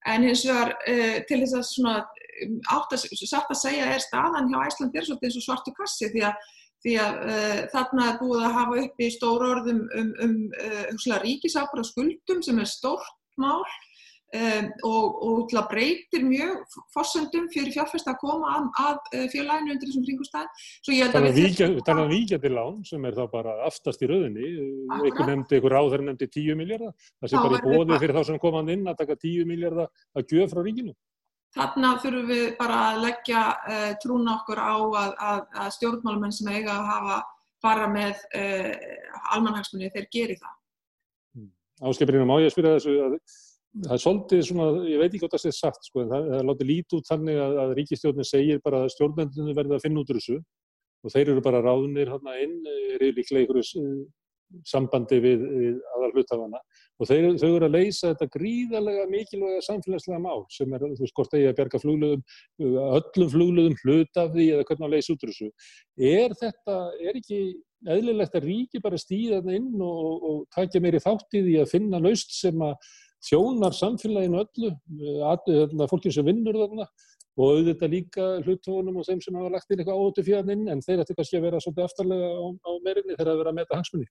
[0.07, 1.95] En hins vegar uh, til þess að svona
[2.45, 5.73] um, átt að, satt að segja er staðan hjá Æsland er svolítið eins og svartu
[5.75, 6.45] kassi því að,
[6.85, 11.17] því að uh, þarna er búið að hafa upp í stóru orðum um, um uh,
[11.25, 13.65] ríkisákvara skuldum sem er stórt mál
[14.35, 19.29] Um, og, og til að breytir mjög fórsöndum fyrir fjárfæst að koma að, að eh,
[19.31, 20.49] félaginu undir þessum kringustæðin
[20.83, 24.49] Það er að víkja til lán sem er þá bara aftast í rauninni
[24.97, 28.43] einhver nefndi, einhver áður nefndi 10 miljardar það sé bara í bóði fyrir þá sem
[28.43, 30.97] komað inn að taka 10 miljardar að gjöf frá ríkinu.
[31.55, 36.51] Þarna þurfum við bara að leggja uh, trúna okkur á að, að, að stjórnmálumenn sem
[36.51, 37.19] eiga að hafa
[37.63, 38.71] fara með uh,
[39.37, 40.55] almanhagsmunni þeir geri það.
[41.31, 41.51] Hmm.
[41.87, 43.21] Áskipirinn má ég spyrja þessu að
[43.85, 46.45] það er svolítið svona, ég veit ekki hvort það sé sagt sko, en það, það
[46.49, 50.13] láti lítið út þannig að, að ríkistjórnir segir bara að stjórnendunum verður að finna út
[50.13, 50.37] úr þessu
[51.05, 52.55] og þeir eru bara ráðunir hérna inn,
[52.97, 53.85] eru líklega einhverju
[54.67, 56.59] sambandi við, við aðal hlutafana
[56.97, 61.15] og þau, þau eru að leysa þetta gríðarlega mikilvæga samfélagslega mál sem er, þú veist,
[61.17, 62.23] hvort eigi að berga flugluðum,
[62.63, 65.49] öllum flugluðum hlutaf því eða hvernig að leysa út úr þessu.
[66.13, 67.41] Er þetta, er ekki
[67.97, 72.01] eðlilegt að ríki bara stýða þetta inn og, og takja meiri þáttið í að finna
[72.01, 72.95] laust sem að
[73.27, 74.71] þjónar samfélaginu öllu,
[75.27, 75.51] að,
[75.91, 76.87] fólkin sem vinnur þarna
[77.37, 80.81] og auðvitað líka hluttónum og þeim sem hafa lagt inn eitthvað áhutu fjarn inn en
[80.81, 83.77] þeir ætti kannski að vera svolítið aftarlega á, á meirinni þegar það vera að meta
[83.77, 84.09] hangsmunni.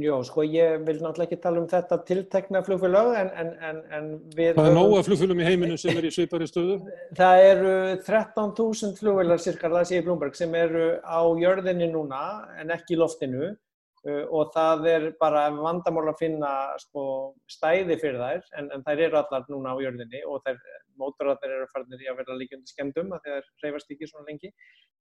[0.00, 4.06] Jó, sko ég vil náttúrulega ekki tala um þetta tiltekna flugfélag en, en, en, en
[4.32, 4.54] við...
[4.56, 6.78] Það er nóga flugfélagum í heiminu sem er í svipari stöðu?
[7.20, 7.74] Það eru
[8.06, 12.22] 13.000 flugfélag cirka, það sé í Blomberg, sem eru á jörðinni núna
[12.58, 13.52] en ekki í loftinu
[14.04, 16.48] og það er bara vandamál að finna
[16.82, 17.04] sko,
[17.48, 20.58] stæði fyrir þær en, en þær eru allar núna á jörðinni og þær
[21.00, 24.50] mótorættir eru farnir í að vera líkjandi skemmdum að þeir reyfast ekki svona lengi.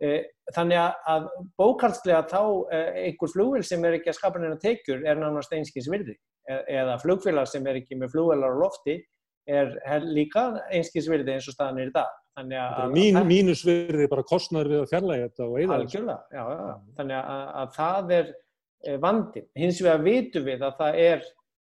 [0.03, 0.79] Eh, þannig
[1.13, 1.27] að
[1.59, 2.41] bókaldslega þá
[2.73, 6.57] eh, einhver flugvél sem er ekki að skapa neina tekjur er nánast einskins virði e,
[6.79, 8.97] eða flugfélag sem er ekki með flugvélar á lofti
[9.43, 9.75] er
[10.07, 12.11] líka einskins virði eins og staðan er í dag.
[12.89, 18.31] Mín, mínusvirði bara kostnar við að fjarlæga þetta og eða þannig að, að það er
[18.31, 18.39] eh,
[19.01, 19.47] vandin.
[19.55, 21.25] Hins vegar vitum við að það er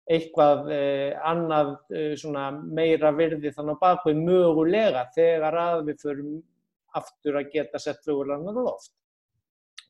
[0.05, 2.25] eitthvað eh, annað eh,
[2.69, 6.35] meira virði þannig á bakvið mögulega þegar að við förum
[6.95, 8.93] aftur að geta sett flugurlangar á loft.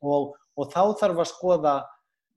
[0.05, 1.75] Og, og þá þarf að skoða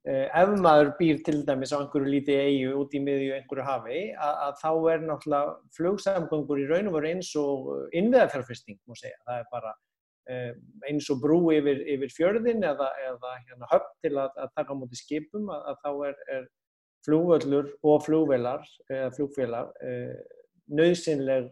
[0.09, 4.01] eh, ef maður býr til dæmis á einhverju lítið eigu út í miðju einhverju hafi
[4.17, 8.81] að, að þá er náttúrulega flugsamgöngur í raun og veru eins og innviðarferðfesting.
[8.91, 9.88] Það er bara eh,
[10.29, 14.79] eins og brú yfir, yfir fjörðin eða, eða hérna, höfn til að, að taka á
[14.79, 16.49] móti skipum að, að þá er, er
[17.07, 20.19] flúvöllur og flúvelar, eða flúfélag, eh,
[20.69, 21.49] nöðsynleg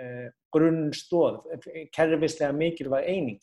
[0.00, 1.40] eh, grunnstóð,
[1.94, 3.40] kerfislega mikilvæg eining.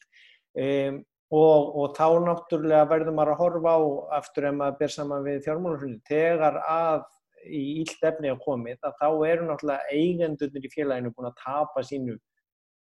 [0.53, 0.99] Um,
[1.33, 3.81] og, og þá náttúrulega verður maður að horfa á
[4.19, 7.07] aftur ef maður ber saman við fjármálurhunni, þegar að
[7.43, 11.83] í íld efni á komið, að þá eru náttúrulega eigendunir í félaginu búin að tapa
[11.87, 12.19] sínu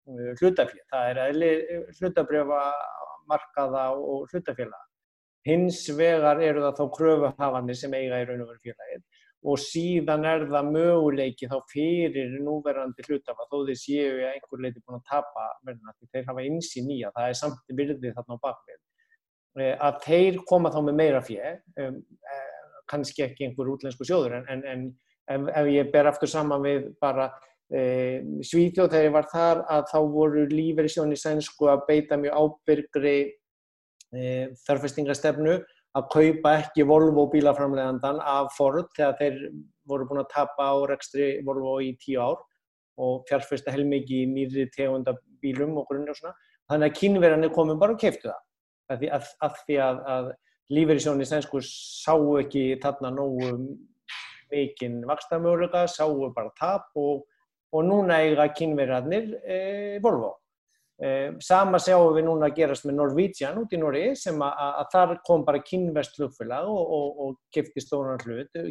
[0.10, 0.88] uh, hlutafélag.
[0.94, 1.52] Það er eðli
[2.00, 2.62] hlutabrjöfa
[3.30, 4.84] markaða og hlutafélaga.
[5.46, 9.04] Hins vegar eru það þá kröfuhafanir sem eiga í raun og veru félagið
[9.46, 14.82] og síðan er það möguleiki þá fyrir núverandi hlutafa þó þeir séu að einhver leiti
[14.82, 18.38] búin að tapa verðina því þeir hafa einsýn í að það er samt virðið þarna
[18.42, 18.80] á bakvið.
[19.56, 21.52] Eh, að þeir koma þá með meira fjö,
[21.84, 22.00] um,
[22.34, 22.56] eh,
[22.92, 24.88] kannski ekki einhver útlensku sjóður en, en,
[25.32, 27.30] en ef ég ber aftur saman við bara
[27.74, 33.18] eh, Svíþjóð þegar ég var þar að þá voru lífeyrisjóni sænsku að beita mjög ábyrgri
[34.16, 35.58] þarfestingastefnu
[35.96, 39.40] að kaupa ekki Volvo bílaframlegandan af Ford þegar þeir
[39.88, 42.42] voru búin að tapa á rekstri Volvo í tíu ár
[43.02, 46.36] og fjárfesta heilmikið í nýri tegunda bílum og grunni og svona.
[46.72, 48.42] Þannig að kynverðanir komum bara og keiftu það.
[48.92, 50.30] Að því að, að, að, að
[50.76, 53.52] lífeyrisjóni sænsku sá ekki þarna nógu
[54.52, 57.26] mikinn vakstarmöguleika, sáu bara tap og,
[57.74, 59.60] og núna eiga kynverðanir e,
[60.04, 60.36] Volvo.
[60.96, 65.18] Eh, sama sjáum við núna að gerast með Norwegian út í Nóri sem að, þar
[65.28, 68.62] kom bara kynvest flugfélag og, og, og kefti stóran hlut,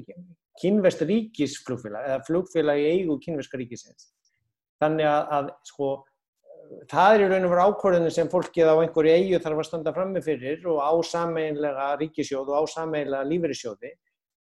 [0.62, 4.08] kynvest ríkisflugfélag eða flugfélag í eigu kynveska ríkisins.
[4.80, 5.90] Þannig að, að sko,
[6.94, 9.94] það er í raun og veru ákvörðinu sem fólkið á einhverju eigu þarf að standa
[9.96, 13.92] frammi fyrir og á sameinlega ríkisjóð og á sameinlega lífeyrissjóði.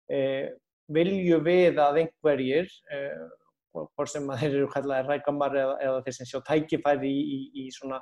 [0.07, 0.53] Eh,
[0.93, 3.27] vilju við að einhverjir eh,
[3.73, 7.67] hvort sem þeir eru kallaði rækamar eða, eða þeir sem sjá tækifæri í, í, í
[7.73, 7.99] svona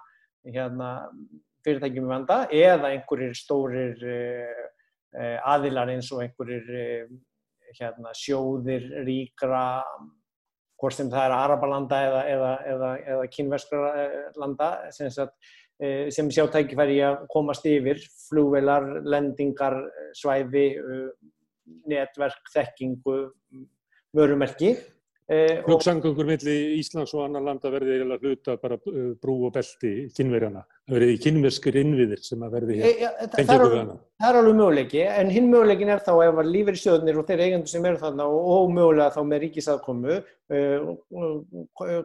[0.47, 0.91] hérna,
[1.65, 4.63] fyrirtækjum í vanda eða einhverjir stórir eh,
[5.15, 7.13] eh, aðilar eins og einhverjir eh,
[7.77, 9.63] hérna, sjóðir, ríkra,
[10.81, 15.11] hvort sem það er Arabalanda eða, eða, eða, eða kynverskra eh, landa sem,
[16.11, 19.77] sem sjá tækifæri að komast yfir flugvelar, lendingar,
[20.17, 20.65] svæði,
[21.87, 23.21] netverk, þekkingu,
[24.17, 24.75] vörumerki
[25.31, 30.63] Flugsangungur milli Íslands og annar landa verði eiginlega hluta bara eh, brú og belti kynverjana.
[30.89, 32.87] Það verði kynverskir innviðir sem að verði hér.
[32.89, 36.51] Eh, ja, það, er það er alveg möguleiki en hinn möguleikin er þá ef að
[36.55, 42.01] lífeyrisjóðnir og þeir eigendur sem eru þarna og ómögulega þá með ríkisaðkomu uh,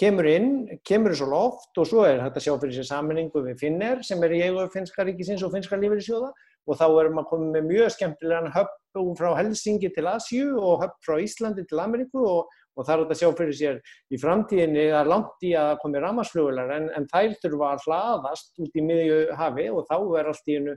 [0.00, 0.52] kemur inn,
[0.86, 4.38] kemur svo loft og svo er þetta sjá fyrir sér saminningu við Finner sem er
[4.38, 6.32] í eigu finska ríkisins og finska lífeyrisjóða
[6.68, 8.76] og þá erum við komið með mjög skemmtilegan höpp
[9.18, 13.16] frá Helsingi til Asjú og höpp frá Íslandi til Ameríku og og það er þetta
[13.16, 13.80] að sjá fyrir sér
[14.10, 18.78] í framtíðinni er langt í að komi ramarsflugular en, en þær þurfa að hlaðast út
[18.78, 20.76] í miðju hafi og þá er allt í hennu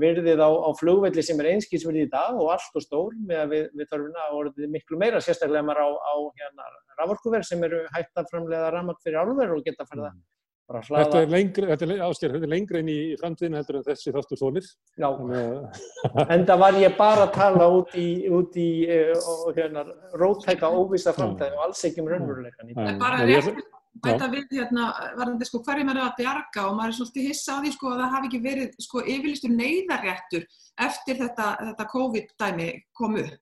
[0.00, 3.54] virðið á, á flugvelli sem er einskísverðið í dag og allt og stór með að
[3.54, 6.68] við, við þarfum að orðið miklu meira sérstaklega maður á, á hérna,
[7.00, 10.39] raforkuverð sem eru hægt að framlega ramak fyrir álverð og geta að ferða bara
[10.70, 14.12] Þetta er lengri, þetta er, ásker, þetta er lengri inn í framtíðin heldur en þessi
[14.14, 14.68] þáttur þólir.
[14.94, 19.58] Já, Þannig að, enda var ég bara að tala út í, út í uh, og
[19.58, 19.82] hérna,
[20.20, 22.86] rótæka óvisa framtíð og alls ekki um raunveruleikan dag.
[22.86, 23.62] En bara en rétt
[23.98, 27.60] bæta við hérna, varðandi sko hverjum er að bjarga og maður er svolítið hissa á
[27.60, 30.44] því sko að það hafi ekki verið sko yfirlistur neyðarréttur
[30.86, 33.38] eftir þetta, þetta COVID-dæmi kom upp.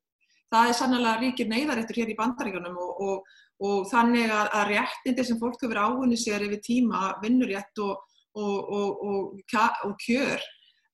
[0.48, 5.24] Það er sannlega ríkir neyðarréttur hér í bandaríkjunum og, og, og þannig að, að réttindi
[5.26, 8.04] sem fólk hefur áhunni sér yfir tíma, vinnurétt og,
[8.38, 9.02] og, og,
[9.88, 10.44] og, kjör,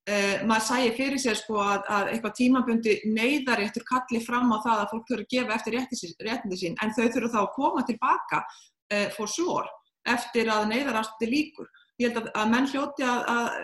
[0.08, 4.82] eh, maður sæði fyrir sér sko að, að eitthvað tímabundi neyðarréttur kalli fram á það
[4.82, 5.78] að fólk þurfa að gefa eftir
[6.28, 9.68] réttindi sín- en þau þurfa þá að koma tilbaka uh, for sure
[10.04, 11.68] eftir að neyðarasti líkur.
[12.00, 13.54] Ég held að, að menn hljóti að,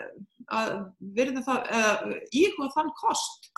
[1.17, 3.51] virða það, uh, íhuga þann kost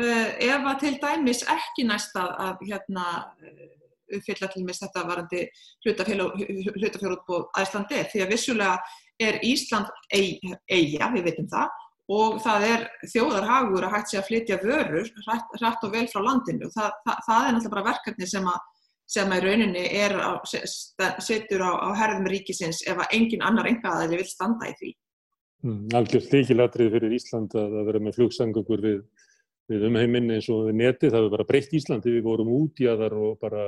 [0.00, 3.06] uh, ef að til dæmis ekki næst að, hérna,
[3.40, 5.42] uh, uppfylla til mis þetta varandi
[5.86, 8.76] hlutafjörútbúð Æslandi því að vissulega
[9.18, 14.58] er Ísland eiga, við veitum það og það er þjóðarhagur að hægt sé að flytja
[14.62, 16.68] vörur hrætt, hrætt og vel frá landinu.
[16.70, 18.60] Það, það, það er náttúrulega bara verkefni sem að
[19.06, 20.30] sem að í rauninni er á,
[21.22, 24.90] setur á, á herðum ríkisins ef að engin annar engaðali vil standa í því.
[25.66, 28.98] mm, algjörð líkilatrið fyrir Ísland að, að vera með flugsangungur við,
[29.70, 31.10] við umheiminn eins og við neti.
[31.10, 32.16] Það hefur bara breytt Íslandi.
[32.18, 33.62] Við vorum út í aðar og bara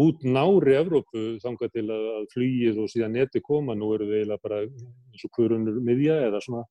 [0.00, 3.76] út nári Evrópu þangað til að, að flugið og síðan neti koma.
[3.78, 6.64] Nú eru við eiginlega bara eins og hverjunur miðja eða svona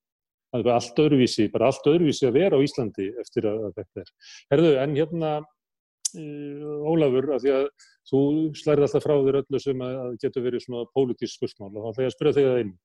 [0.53, 4.03] það er allt öðruvísi, bara allt öðruvísi að vera á Íslandi eftir að, að þetta
[4.03, 4.11] er.
[4.53, 7.65] Herðu, en hérna uh, Ólafur, af því að
[8.11, 8.21] þú
[8.59, 11.89] slærið alltaf frá þér öllu sem að, að getur verið svona pólitísk spursmál og þá
[11.89, 12.75] ætla ég að spyrja þig að einu.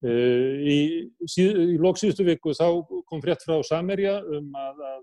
[0.00, 0.78] Uh, í,
[1.28, 2.66] síð, í lók síðustu viku þá
[3.06, 5.02] kom frétt frá Samerja um að, að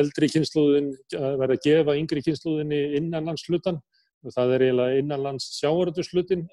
[0.00, 3.80] eldri kynnslóðin verði að gefa yngri kynnslóðinni innanlandslutan
[4.26, 6.46] og það er eiginlega innanlands sjáarölduslutin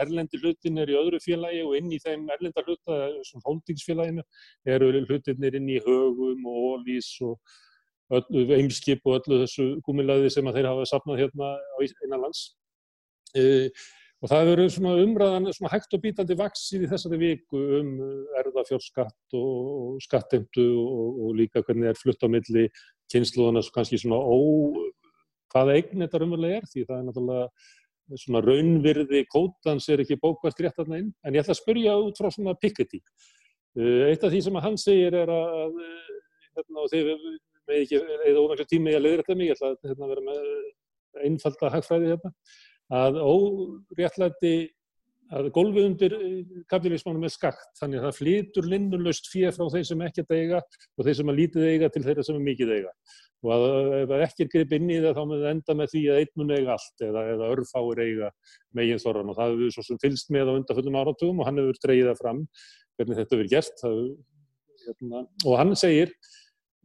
[0.00, 4.24] erlendi hlutin er í öðru félagi og inn í þeim erlenda hluta, svona holdingsfélaginu,
[4.68, 7.36] eru hlutinir inn í högum og ólís og
[8.16, 11.52] öllu, eimskip og öllu þessu gúmilaði sem að þeir hafa sapnað hérna
[12.06, 12.44] innanlands.
[14.20, 17.92] Og það hefur verið svona umræðan svona hægt og bítandi vaksið í þessari viku um
[18.42, 22.66] erðafjórskatt og skattemtu og, og líka hvernig er flutt á milli
[23.12, 24.36] kynsluðana kannski svona ó,
[25.54, 27.46] hvaða eign þetta umverulega er því það er náttúrulega
[28.18, 32.18] svona raunvirði kótans er ekki bókvært rétt aðna inn, en ég ætla að spyrja út
[32.18, 33.00] frá svona Piketty.
[33.78, 35.76] Eitt af því sem hann segir er að,
[36.58, 37.12] hérna, og þið
[37.70, 41.72] með ekki, eða ómækla tími að leiðrætta mig, ég ætla að hérna, vera með einfalda
[41.76, 42.32] hagfræði hérna,
[42.90, 44.54] að óréttlæti
[45.30, 46.14] að gólfið undir
[46.70, 51.06] kapitalismannum er skakt, þannig að það flytur linnulöst fyrir frá þeir sem ekki eiga og
[51.06, 52.94] þeir sem að lítið eiga til þeirra sem er mikið eiga.
[53.40, 53.66] Og að
[54.00, 56.18] ef það ekki er grip inn í það þá mun það enda með því að
[56.22, 58.32] einn mun eiga allt eða, eða örfáir eiga
[58.76, 61.80] megin þorran og það hefur svo sem fylst með á undanföllum áratugum og hann hefur
[61.86, 62.42] dreyið það fram
[62.98, 63.80] hvernig þetta verið gert.
[63.84, 64.02] Það,
[64.84, 66.12] hérna, og hann segir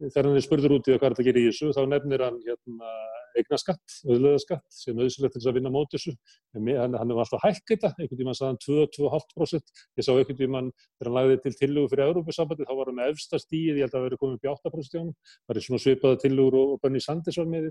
[0.00, 2.36] þegar hann er spurður út í það hvað þetta gera í þessu þá nefnir hann
[2.44, 2.90] hérna,
[3.36, 6.14] eignaskatt, auðlöðaskatt sem auðvitað til að vinna mót þessu.
[6.56, 11.10] Hann, hann hefur alltaf hækk þetta, einhvern tíma sagðan 2-2,5% ég sá einhvern tíma þegar
[11.10, 13.98] hann lagði til tillögu fyrir Európa-sambandi þá var hann með efsta stíð, ég held að
[13.98, 15.12] það verið komið upp í 8% hjá hann,
[15.44, 17.70] það er svona svipaða tillögur og, og Benny Sanders var með.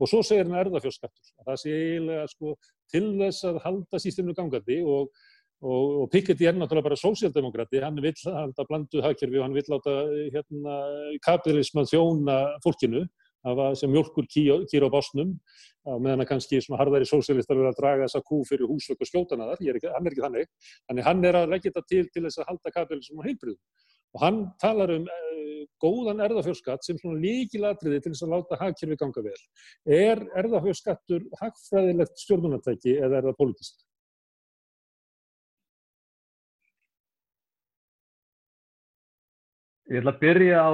[0.00, 2.56] Og svo segir hann erðafjórskattur, það sé eiginlega sko,
[2.90, 5.12] til þess að halda sístemnu gangandi og
[5.62, 9.68] Og, og Piketty er náttúrulega bara sósíaldemokrati, hann vill halda blanduð hagkerfi og hann vill
[9.70, 9.92] láta
[10.34, 10.78] hérna,
[11.22, 13.04] kapitalisman þjóna fólkinu
[13.78, 15.36] sem mjölkur kýr á básnum
[15.82, 19.48] meðan að kannski svona harðari sósíalistar verður að draga þessa kú fyrir húsvöku og skjótana
[19.50, 20.50] þar, er ekki, hann er ekki þannig.
[20.86, 23.60] Þannig hann er að leggja þetta til til þess að halda kapitalisman á heilbriðum.
[24.12, 28.98] Og hann talar um uh, góðan erðafjörskatt sem svona líkilatriði til þess að láta hagkerfi
[29.00, 29.38] ganga vel.
[29.98, 33.82] Er erðafjörskattur hagfræðilegt stjórnunartæki eða er það politísk?
[39.92, 40.72] Ég ætla að byrja á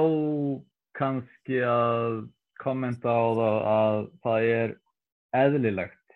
[0.95, 2.13] kannski að
[2.63, 4.75] kommenta á það að það er
[5.35, 6.15] eðlilegt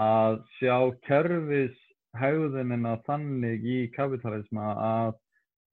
[0.00, 1.76] að sjá kerfis
[2.16, 5.12] hegðunina þannig í kapitalisma að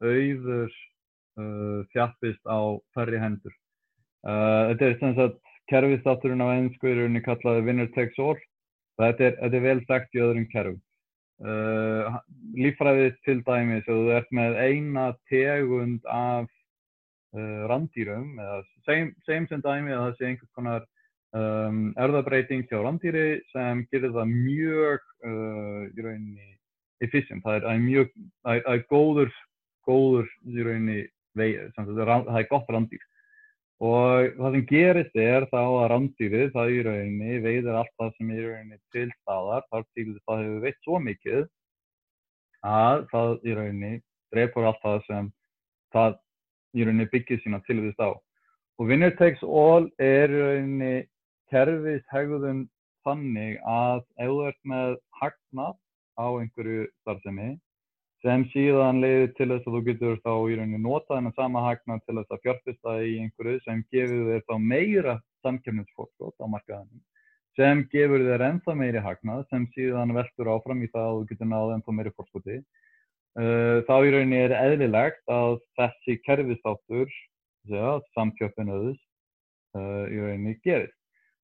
[0.04, 2.60] auður uh, þjappist á
[2.92, 3.56] færri hendur.
[4.28, 5.40] Uh, þetta er sem sagt
[5.72, 8.36] kerfistátturinn á ennsku í rauninni kallaði winner takes all.
[9.00, 10.84] Þetta er, þetta er vel þekkt í öðrum kerfum.
[11.44, 12.22] Uh,
[12.56, 16.46] líffræðið til dæmis og þú ert með eina tegund af
[17.36, 20.86] uh, randýrum eða segjum sem dæmi að það sé einhvers konar
[21.36, 26.48] um, erðabreiting hjá randýri sem gerir það mjög uh, í rauninni
[27.04, 28.16] efficient, það er, er mjög
[28.46, 29.36] það er, góður,
[29.90, 31.00] góður í rauninni
[31.36, 33.04] veið, það er gott randýr
[33.82, 38.32] og það sem gerist er þá að randýrið það í rauninni veiðir allt það sem
[38.32, 41.42] í rauninni til staðar þar til það hefur veitt svo mikið
[42.64, 43.94] að það í rauninni
[44.34, 45.32] drefur allt það sem
[45.94, 46.20] það
[46.74, 48.10] í rauninni byggir sína tilvist á.
[48.80, 50.94] Og winner takes all er í rauninni
[51.52, 52.68] kerfis hegðun
[53.04, 55.80] þannig að ef þú ert með hagnat
[56.18, 57.50] á einhverju starfsemi
[58.24, 62.06] sem síðan leiðir til þess að þú getur þá í rauninni nota þennan sama hagnat
[62.08, 67.04] til þess að fjárfesta í einhverju sem gefur þér þá meira samkjöfnisfórskótt á markaðanum
[67.58, 71.50] sem gefur þér ennþá meiri hagnað sem síðan veldur áfram í það að þú getur
[71.50, 72.58] náða ennþá meiri fórskótti.
[73.34, 77.14] Uh, þá í rauninni er eðlilegt að þessi kerfistáttur,
[78.14, 79.00] samkjöfnöðus,
[79.78, 80.98] uh, í rauninni gerist.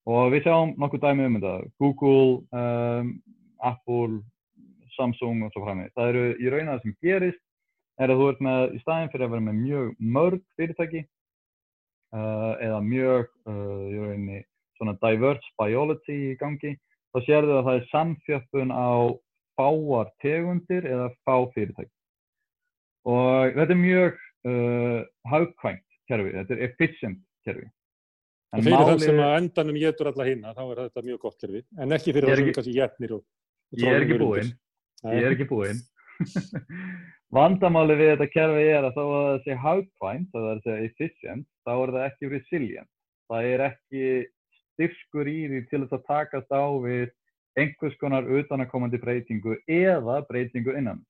[0.09, 1.55] Og við sjáum nokkuð dæmi um þetta.
[1.81, 3.13] Google, um,
[3.65, 4.21] Apple,
[4.99, 5.87] Samsung og svo frammi.
[5.95, 7.45] Það eru í rauninni það sem gerist
[7.99, 9.87] er að þú ert með, í staðin fyrir að vera með mjög
[10.17, 11.01] mörg fyrirtæki
[12.15, 14.43] uh, eða mjög, í rauninni,
[14.79, 16.75] svona diverse biology í gangi,
[17.11, 18.91] þá sérðu að það er samfjöppun á
[19.59, 21.91] fáar tegundir eða fá fyrirtæki.
[23.09, 27.67] Og þetta er mjög uh, hagkvæmt kerfi, þetta er efficient kerfi.
[28.55, 31.61] En fyrir þann sem að endanum getur alla hinna, þá er þetta mjög gott kerfi,
[31.77, 33.23] en ekki fyrir það sem kannski jætnir og,
[33.75, 34.55] og Ég er ekki búinn,
[35.07, 35.81] ég er ekki búinn.
[37.35, 40.87] Vandamáli við þetta kerfi er að þá að það sé hagkvæmt, það er að segja
[40.87, 42.91] efficient, þá er það ekki resilient.
[43.29, 44.05] Það er ekki
[44.63, 47.05] styrkur í því til þess að takast á við
[47.59, 51.03] einhvers konar utanakomandi breytingu eða breytingu innan.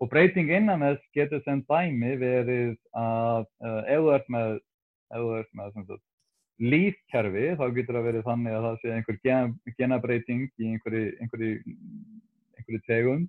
[0.00, 4.54] Og breyting innan þess getur sem dæmi verið að uh, ef þú ert með,
[5.60, 5.98] með
[6.60, 11.52] lífkerfi þá getur það verið þannig að það sé einhver gen, genabreiting í einhverju,
[12.70, 13.28] einhverju, tegund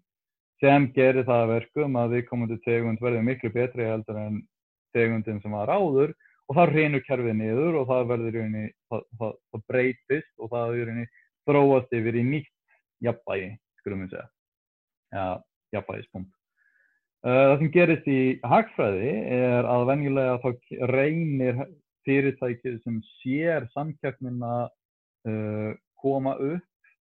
[0.61, 4.41] sem gerir það verkum að við komum til tegund verður miklu betri heldur en
[4.93, 6.13] tegundin sem var áður
[6.47, 10.51] og það reynur kerfið niður og það verður í rauninni, það, það, það breytist og
[10.51, 11.07] það í rauninni
[11.49, 12.51] þróast yfir í nýtt
[13.01, 13.49] jafnbægi,
[13.81, 14.27] skulum við segja.
[15.11, 15.25] Ja,
[15.73, 16.33] jafnbægispunkt.
[17.21, 18.19] Uh, það sem gerist í
[18.51, 21.63] hagfræði er að venjulega þá reynir
[22.05, 25.71] fyrirtækið sem sér samkjöfnina uh,
[26.01, 26.93] koma upp,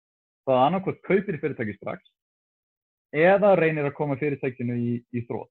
[0.48, 2.08] það annarkvæmt kaupir fyrirtæki strax
[3.16, 5.50] eða reynir að koma fyrirtækinu í, í þrótt.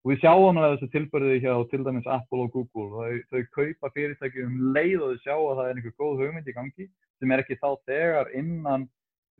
[0.00, 3.90] Og við sjáum að þessu tilbyrði hjá til dæmis Apple og Google, þau, þau kaupa
[3.96, 6.86] fyrirtæki um leið og þau sjá að það er einhver góð hugmynd í gangi
[7.20, 8.86] sem er ekki þá þegar innan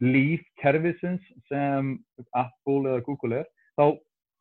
[0.05, 1.95] lífkerfisins sem
[2.37, 3.49] Apple eða Google er,
[3.81, 3.85] þá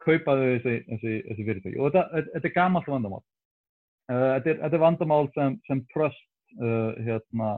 [0.03, 1.79] kaupa þau þessi, þessi, þessi fyrirtæki.
[1.79, 3.23] Og þetta, þetta er gammalt vandamál.
[4.09, 6.23] Uh, þetta, er, þetta er vandamál sem, sem trust
[6.59, 7.53] uh, hérna,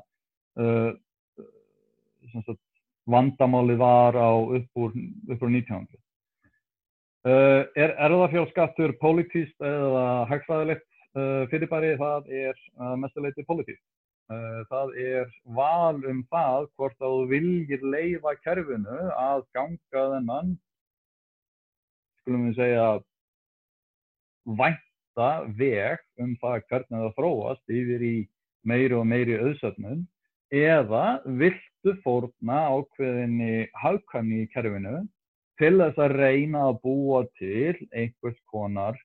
[0.62, 0.92] uh,
[3.10, 4.94] vandamáli var á upp úr,
[5.30, 6.02] upp úr 1900.
[7.22, 11.94] Uh, er erðafjárskattur pólitíst eða hagfræðilegt uh, fyrirbæri?
[12.00, 13.84] Það er uh, mestuleiti pólitíst.
[14.72, 20.54] Það er val um það hvort að þú viljir leifa kerfinu að ganga þennan,
[22.22, 22.86] skulum við segja,
[24.62, 25.28] vænta
[25.60, 28.16] veg um það hvernig það þróast yfir í
[28.72, 30.06] meiri og meiri auðsöfnum
[30.62, 31.04] eða
[31.82, 35.02] viltu fórna ákveðinni hagkvæmni í kerfinu
[35.58, 38.98] til þess að reyna að búa til einhvers konar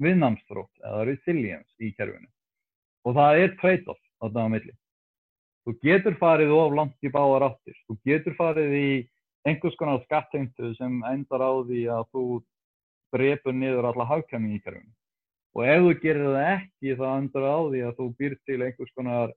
[0.00, 2.28] viðnámsþrótt eða resilience í kerfinu.
[3.04, 4.74] Og það er trade-off þarna á milli.
[5.64, 7.76] Þú getur farið of langt í báðar áttir.
[7.86, 9.08] Þú getur farið í
[9.46, 12.24] einhvers konar skattheimtu sem endar á því að þú
[13.12, 14.92] breypur niður alla hagkæming í kerfinu.
[15.56, 18.94] Og ef þú gerir það ekki þá endar á því að þú býr til einhvers
[18.96, 19.34] konar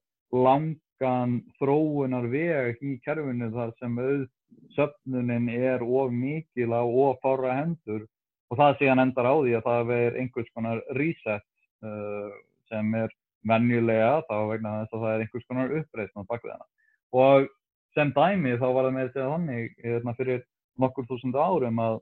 [0.99, 4.27] langan þróunar veg í kerfinu þar sem auð
[4.75, 8.05] söfnunin er of mikil á of fára hendur
[8.49, 11.43] og það síðan endar á því að það er einhvers konar reset
[11.83, 12.31] uh,
[12.69, 13.09] sem er
[13.43, 16.67] venjulega þá vegna þess að það er einhvers konar uppreysn á bakvið hana.
[17.13, 17.47] Og
[17.93, 20.45] sem dæmi þá var það með að segja þannig hérna, fyrir
[20.77, 21.99] nokkur þúsund árum að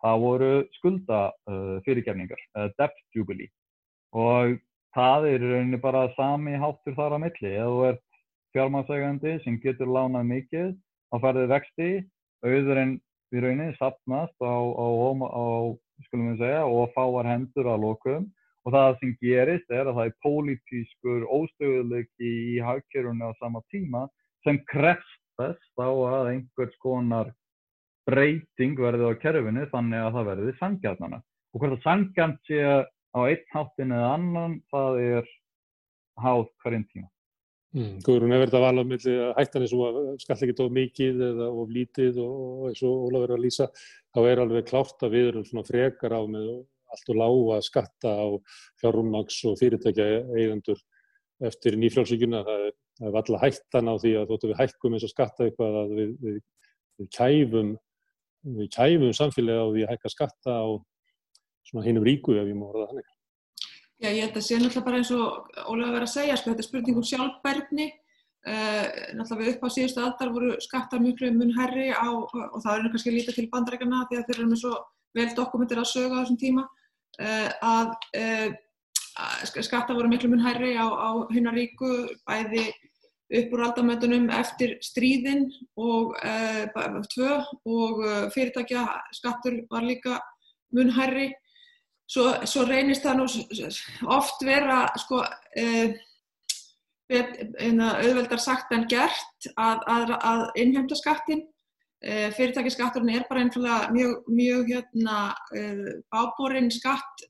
[0.00, 3.50] það voru skulda uh, uh, debt jubilee
[4.16, 4.56] og
[4.96, 7.52] það er rauninni bara sami háttur þar á milli.
[7.54, 8.00] Ef þú ert
[8.54, 10.74] fjármásægandi sem getur lánað mikið
[11.10, 11.90] á ferðið vexti,
[12.46, 12.98] auðurinn
[13.30, 14.86] í rauninni sapnast á, á,
[15.22, 15.46] á
[16.40, 18.28] segja, og fáar hendur að lokum
[18.64, 24.06] og það sem gerist er að það er pólitískur óstöðuleiki í hagkerunni á sama tíma
[24.44, 27.32] sem krefst þess þá að einhvers konar
[28.08, 31.20] breyting verði á kerfinu þannig að það verði sangjarnana.
[31.54, 35.32] Og hvert að sangjant sé á einn háttin eða annan, það er
[36.20, 37.08] háð hverjum tíma.
[37.70, 41.20] Mm, Guðrún, ef þetta var alveg milli að hættan eins og skall ekki tóð mikið
[41.28, 43.68] eða of lítið og eins og Óla verið að lýsa,
[44.10, 46.48] þá er alveg klárt að við erum svona frekar á með
[46.90, 48.26] allt og lág að skatta á
[48.82, 50.80] fjárrummags og fyrirtækja eigendur
[51.46, 52.42] eftir nýfrálsíkjuna.
[52.48, 52.74] Það er,
[53.06, 56.10] er alltaf hættan á því að þóttu við hækkum eins og skatta eitthvað að við,
[56.26, 56.42] við,
[56.98, 57.72] við kæfum
[58.58, 60.68] við kæfum samfélagi á því að hækka skatta á
[61.70, 63.08] svona hinnum ríku ef ég má orða þannig.
[64.00, 66.62] Já, ég held að sé náttúrulega bara eins og Ólega verið að segja, sko, þetta
[66.62, 67.86] er spurning um sjálfbærni.
[68.40, 68.86] Uh,
[69.18, 72.86] náttúrulega við upp á síðustu aldar voru skattar mjög mun herri á, og það er
[72.94, 74.78] kannski lítið til bandarækjana því að þeir eru með svo
[75.18, 76.64] vel dokumentir að söga á þessum tíma,
[77.20, 77.92] uh, að
[78.22, 81.90] uh, skattar voru miklu mun herri á, á hinnar ríku,
[82.24, 82.70] bæði
[83.36, 85.44] upp úr aldamöndunum eftir stríðin
[85.78, 86.16] og
[87.12, 87.36] tvö
[87.68, 88.00] og
[88.34, 88.82] fyrirtækja
[89.14, 90.16] skattur var líka
[90.74, 91.28] mun herri
[92.10, 93.26] svo, svo reynist það nú
[94.16, 95.22] oft vera sko,
[95.62, 95.94] uh,
[97.10, 101.46] auðveldar sagt en gert að, að, að innhemta skattin.
[102.00, 105.18] Uh, Fyrirtækiskatturinn er bara einfallega mjög, mjög hérna,
[105.56, 107.26] uh, áborinn skatt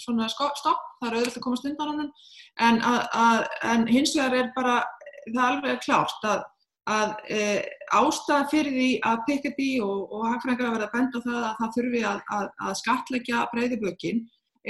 [0.00, 2.06] svona stopp, það er auðvitað að komast undan hann
[2.64, 2.78] en,
[3.68, 4.78] en hins vegar er bara
[5.26, 6.46] það alveg klárt að
[6.90, 7.40] að e,
[7.94, 11.74] ástæða fyrir því að Piketty og, og hagfræðingar að verða bend á það að það
[11.76, 14.22] þurfi að, að, að skatleggja breyðibökin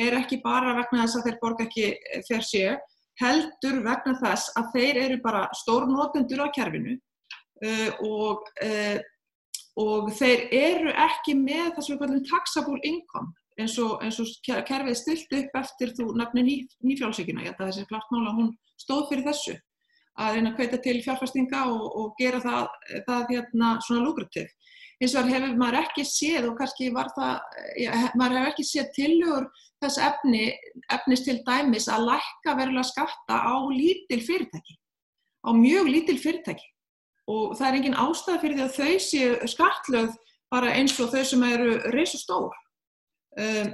[0.05, 1.87] er ekki bara vegna þess að þeir borga ekki
[2.29, 2.77] fyrir sér,
[3.21, 8.99] heldur vegna þess að þeir eru bara stórnótendur á kerfinu uh, og, uh,
[9.83, 14.31] og þeir eru ekki með það sem við kallum taxable income eins og, eins og
[14.47, 16.55] kerfið stilt upp eftir þú nafni ný,
[16.87, 19.57] nýfjálfsíkina, ég held að þessi klart mála hún stóð fyrir þessu
[20.21, 22.66] að reyna að kveita til fjárfæstinga og, og gera það,
[23.09, 24.49] það hérna, svona lukrativ.
[25.01, 28.91] Hins vegar hefur maður ekki séð og kannski var það, ja, maður hefur ekki séð
[28.99, 29.47] tilhugur
[29.81, 30.43] þess efni,
[30.93, 34.77] efnis til dæmis að lækka verulega skatta á lítil fyrirtæki,
[35.49, 36.68] á mjög lítil fyrirtæki
[37.31, 40.18] og það er engin ástæða fyrir því að þau séu skattlöð
[40.51, 42.57] bara eins og þau sem eru reysu stór.
[43.39, 43.71] Um,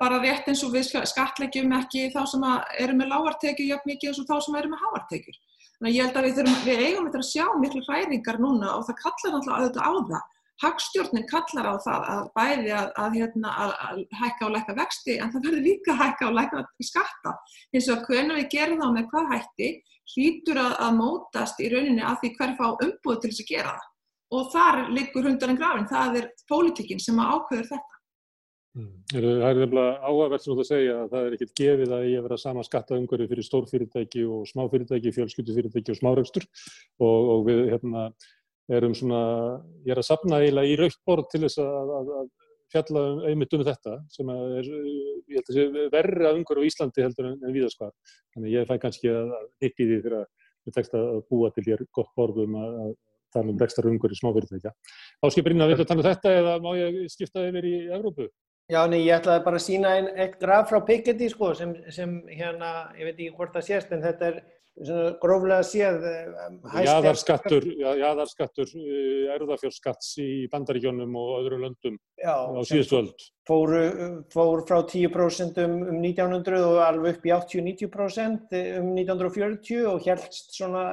[0.00, 2.46] bara rétt eins og við skattlegjum ekki þá sem
[2.82, 5.38] eru með lágartekjur jafn mikið eins og þá sem eru með háartekjur.
[5.76, 8.86] Þannig að ég held að við, þurfum, við eigum að sjá miklu hræringar núna og
[8.86, 10.32] það kallar alltaf að þetta á það.
[10.62, 15.16] Hagstjórnin kallar á það að bæði að, að, hérna, að, að hækka og lækka vexti
[15.20, 17.34] en það verður líka að hækka og lækka skatta.
[17.76, 19.68] Hins vegar hvernig við gerum þá með hvað hætti
[20.14, 23.92] hlýtur að mótast í rauninni að því hver fá umbúð til þess að gera það.
[24.36, 27.95] Og þar liggur hundarinn grafin, það er pólitíkinn sem ákveður þetta.
[28.76, 28.88] Mm.
[29.08, 32.08] Það er nefnilega áhugavert sem þú ætti að segja að það er ekkert gefið að
[32.10, 38.02] ég vera sama skattaumhverfi fyrir stórfyrirtæki og smáfyrirtæki, fjölskyttufyrirtæki og smáraugstur og, og við hérna,
[38.76, 39.22] erum svona,
[39.86, 42.28] ég er að sapna eiginlega í rauktbord til þess að, að, að
[42.74, 47.04] fjalla um einmitt um þetta sem er, ég held að sé verra umhverfi á Íslandi
[47.06, 47.92] heldur en, en viðaskvar.
[48.36, 50.26] Þannig ég fæ kannski að hippi því þegar
[50.66, 52.96] við tekst að búa til hér gott borðum að, að
[53.36, 54.72] tala um rekstar umhverfi smáfyrirtækja.
[55.24, 58.28] Áskil Brynna, viltu að tala um þetta eða má ég skipta yfir í Evrópu?
[58.66, 62.16] Já, nei, ég ætlaði bara að sína einn eitt graf frá Piketty sko sem, sem
[62.26, 64.40] hérna, ég veit ekki hvort það sést en þetta er
[64.74, 67.68] svona gróflega séð um, Jaðarskattur,
[68.00, 73.14] jaðarskattur uh, erðafjórnskatts í bandaríkjónum og öðru löndum Já, á síðustu öll.
[73.46, 73.76] Fór,
[74.34, 80.58] fór frá 10% um, um 1900 og alveg upp í 80-90% um 1940 og helst
[80.58, 80.84] svona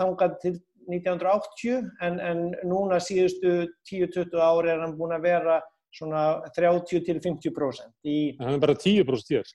[0.00, 0.56] þangað til
[0.88, 5.62] 1980 en, en núna síðustu 10-20 ári er hann búin að vera
[5.96, 6.24] svona
[6.56, 7.94] 30 til 50%.
[8.04, 8.18] Í...
[8.40, 9.54] Það er bara 10% hér.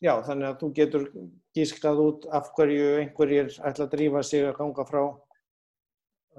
[0.00, 1.02] Já, þannig að þú getur
[1.56, 5.02] gískað út af hverju einhverjir ætla að drífa sig að ganga frá.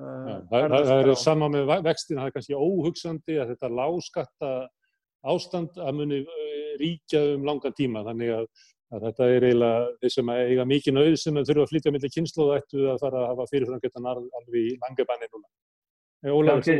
[0.01, 4.51] Uh, það, það er sama með vextin, það er kannski óhugsandi að þetta láskatta
[5.29, 8.47] ástand að muni uh, ríkja um langa tíma, þannig að,
[8.95, 12.47] að þetta er eiginlega þeir sem eiga mikið nöð sem þurfa að flytja millir kynslu
[12.47, 15.45] og ættu að fara að hafa fyrirframgötan alveg í langabanni núna.
[16.21, 16.73] Kanski,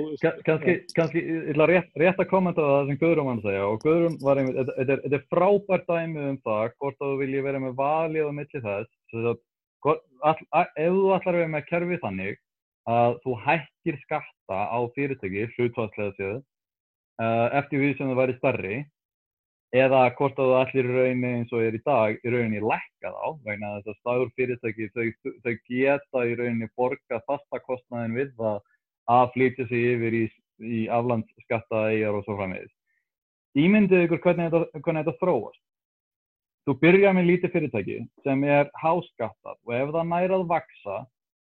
[0.45, 4.37] kannski, kannski, ég ætla rétt, að kommenta það sem Guðrún að segja og Guðrún var
[4.37, 8.31] einmitt, þetta er, frábært dæmið um það hvort að þú vilji vera með valið á
[8.37, 9.39] milli þess, þess að,
[10.29, 12.37] all, ef þú ætlar að vera með kerfi þannig
[12.93, 16.39] að þú hækkir skatta á fyrirtöki, hlutvarslega séð,
[17.25, 18.79] uh, eftir því sem það væri starri,
[19.81, 23.09] eða hvort að þú ætlir í rauninni eins og er í dag í rauninni lækka
[23.09, 28.61] þá, vegna þess að staður fyrirtöki þau, þau geta í rauninni borga fastakostnaðin við það
[29.11, 30.23] að flytja sig yfir í,
[30.61, 32.73] í aflandsskatta eigjar og svo framvegis.
[33.59, 35.63] Ímyndið ykkur hvernig þetta, hvernig þetta þróast.
[36.61, 40.97] Þú byrja með lítið fyrirtæki sem er háskattat og ef það næra að vaksa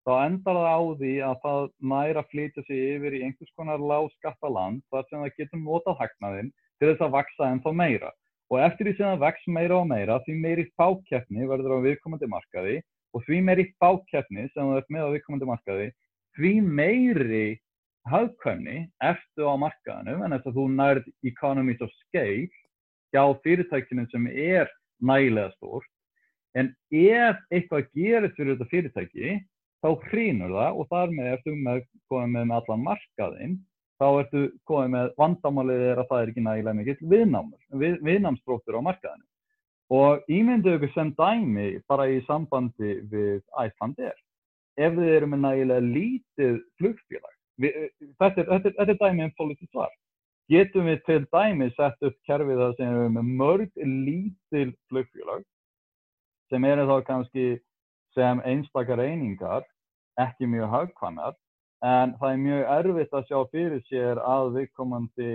[0.07, 3.81] þá endar það á því að það næra að flytja sig yfir í einhvers konar
[3.91, 8.11] lágskattaland þar sem það getur mótað hagnaðinn til þess að vaksa ennþá meira.
[8.47, 12.29] Og eftir því sem það vex meira og meira því meiri fákjefni verður á viðkomandi
[12.31, 12.77] markaði
[13.11, 15.89] og því meiri fákjefni sem það er með á viðkomandi markaði
[16.37, 17.47] því meiri
[18.07, 22.47] hafðkvæmni eftir á markaðanum en þess að þú nærð economies of scale
[23.15, 24.69] hjá fyrirtækinu sem er
[25.03, 25.89] nægilega stórt.
[26.57, 29.39] En ef eitthvað gerist fyrir þetta fyrirtæki
[29.83, 31.81] þá hrýnur það og þar með ertu með
[32.11, 33.57] komið með, með allan markaðinn.
[33.97, 38.77] Þá ertu komið með vandamálið er að það er ekki nægilega mikill viðnámur, við, viðnámsbróttur
[38.77, 39.27] á markaðinu.
[39.97, 44.17] Og ímyndu ykkur sem dæmi bara í sambandi við Æslandir,
[44.77, 47.77] ef þið eru með nægilega lítið flugfélag, við,
[48.21, 49.93] þetta, er, þetta, er, þetta er dæmi um politísk svar,
[50.53, 55.45] getum við til dæmi sett upp kerfið það sem er með mörg lítil flugfélag
[56.51, 57.47] sem eru þá kannski
[58.15, 59.65] sem einstakar einingar,
[60.17, 61.35] ekki mjög hagkvæmar,
[61.85, 65.31] en það er mjög erfitt að sjá fyrir sér að viðkomandi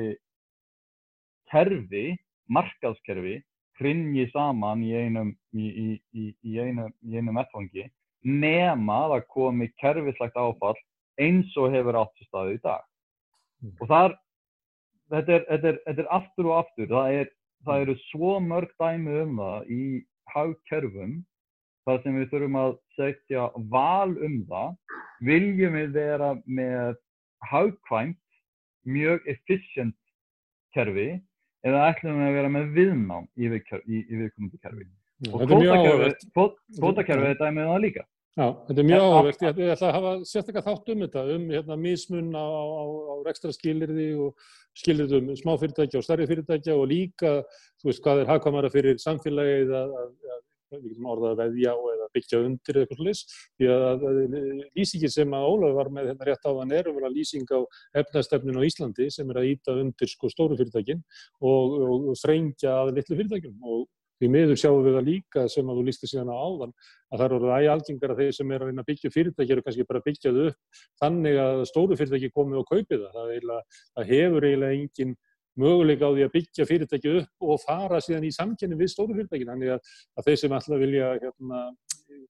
[1.52, 2.06] kerfi,
[2.50, 3.36] markaðskerfi,
[3.78, 7.86] hringi saman í einum, í, í, í, einum, einum ettfangi
[8.22, 10.78] nema að það komi kerfislegt áfall
[11.20, 12.86] eins og hefur átt sér staðið í dag.
[13.62, 13.74] Mm.
[13.78, 14.16] Og þar,
[15.12, 17.32] þetta er, þetta, er, þetta er aftur og aftur, það, er,
[17.66, 19.84] það eru svo mörg dæmi um það í
[20.32, 21.18] hagkerfum
[21.86, 24.74] þar sem við þurfum að segja val um það,
[25.26, 26.96] viljum við vera með
[27.50, 28.18] hagkvæmt,
[28.86, 29.98] mjög efficient
[30.74, 31.10] kerfi
[31.66, 34.86] eða ætlum við að vera með viðnám í, í, í viðkomandi kerfi.
[35.30, 35.44] Og
[36.80, 38.04] kvótakerfi er dæmið það líka.
[38.32, 39.42] Já, þetta er mjög áhugavert.
[39.44, 43.52] Ég, ætla að hafa sérstaklega þátt um þetta, um hérna, mismun á, á, á rekstra
[43.52, 44.46] skilirði og
[44.80, 47.34] skilirði um smáfyrirtækja og starri fyrirtækja og líka,
[47.82, 50.40] þú veist, hvað er hagkvæmara fyrir samfélagið að, að, að
[51.12, 53.22] orðað að veðja á eða byggja undir eða eitthvað slúðis,
[53.60, 54.06] því að
[54.78, 57.60] lýsingin sem að Ólaf var með hérna rétt á þann er að lýsing á
[58.00, 61.02] efnastefnin á Íslandi sem er að íta undir sko stóru fyrirtækin
[61.44, 63.84] og, og, og þrengja að litlu fyrirtækjum og
[64.22, 66.72] því miður sjáum við það líka sem að þú lísti síðan á áðan
[67.10, 69.64] að það eru æg algengar að þeir sem er að reyna að byggja fyrirtæki eru
[69.66, 73.16] kannski bara að byggja þau upp þannig að stóru fyrirtæki komið og kaupið það.
[73.16, 75.16] Það, eiginlega, það hefur eiginlega engin
[75.62, 79.50] möguleika á því að byggja fyrirtæki upp og fara síðan í samkynni við stóru fyrirtækin.
[79.52, 81.64] Þannig að, að þeir sem alltaf vilja hérna,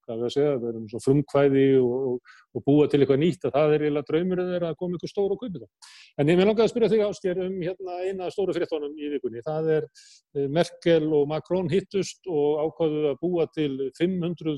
[0.03, 3.74] hvað við að segja, er svona frumkvæði og, og, búa til eitthvað nýtt að það
[3.74, 5.91] er eiginlega draumurinn þeirra að koma ykkur stóru og kaupa það.
[6.18, 9.45] En ég vil langa að spyrja þig ásker um hérna, eina stóru fyrirtónum í vikunni.
[9.47, 14.57] Það er eh, Merkel og Macron hittust og ákvaðuð að búa til 500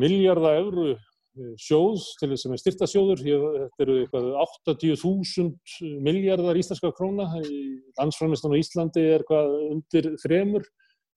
[0.00, 3.24] miljardar eurru eh, sjóð til þess að með styrtasjóður.
[3.24, 4.30] Þetta eru eitthvað
[4.68, 7.30] 80.000 miljardar íslenska króna.
[7.98, 10.68] Landsframlistan á Íslandi er hvað undir þremur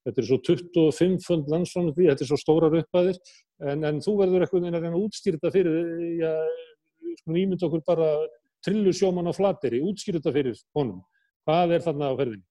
[0.04, 3.20] Þetta er svo 25 fund landsframöndi, þetta er svo stórar uppæðir,
[3.64, 5.78] en, en þú verður eitthvað að reyna að útskýrta fyrir,
[6.20, 6.32] já,
[7.22, 8.10] sko nýmynd okkur bara
[8.64, 11.00] trillu sjóman á flateri, útskýrta fyrir honum.
[11.48, 12.48] Hvað er þarna á ferðinni?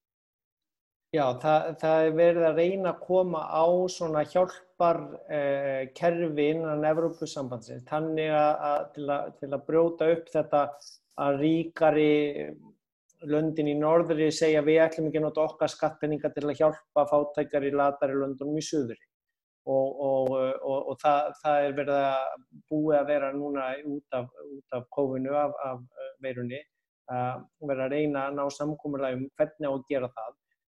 [1.12, 5.90] Já, það, það er verið að reyna að koma á svona hjálpar eh,
[6.48, 10.62] innan Evrópusambandsins, þannig að til, að til að brjóta upp þetta
[11.20, 12.14] að ríkari
[13.30, 17.66] löndin í norðri segja við ætlum ekki að nota okkar skattpenninga til að hjálpa fátækjar
[17.68, 18.98] í latari löndunum í suðri.
[19.70, 24.30] Og, og, og, og það, það er verið að búið að vera núna út af,
[24.56, 26.58] út af kófinu af, af veirunni
[27.12, 30.32] að vera að reyna að ná samkómurlægum hvernig á að gera það.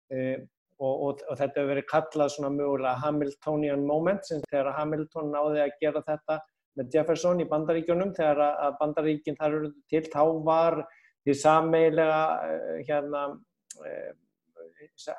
[0.07, 0.45] Uh,
[0.77, 6.03] og þetta hefur verið kallað svona mögulega Hamiltonian moment sem þegar Hamilton náði að gera
[6.05, 6.37] þetta
[6.77, 10.77] með Jefferson í bandaríkjunum þegar að bandaríkinn þar eru til þá var
[11.27, 13.21] því sameilega eh, hérna,
[13.85, 14.13] eh,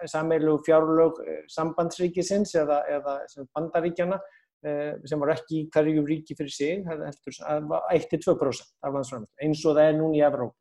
[0.08, 3.12] sameilu fjárlög eh, sambandsríkisins eða, eða
[3.54, 4.18] bandaríkjana
[4.58, 8.34] sem var ekki í hverju ríki fyrir sig, það var 1-2%
[8.82, 10.56] af landsframlega, eins og það er núna í Evróp.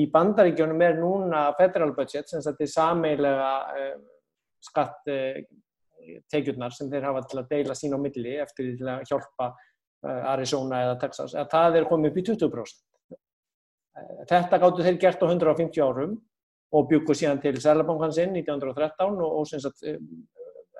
[0.00, 3.50] Í bandaríkjónum er núna federal budget, sem þetta er sameilega
[4.70, 9.52] skattekjurnar sem þeir hafa til að deila sín á milli eftir til að hjálpa
[10.32, 12.80] Arizona eða Texas, að það er komið upp í 20%.
[14.28, 16.16] Þetta gáttu þeir gert á 150 árum
[16.76, 20.00] og byggu síðan til Sælabankansinn 1913 og, og sagt, eh,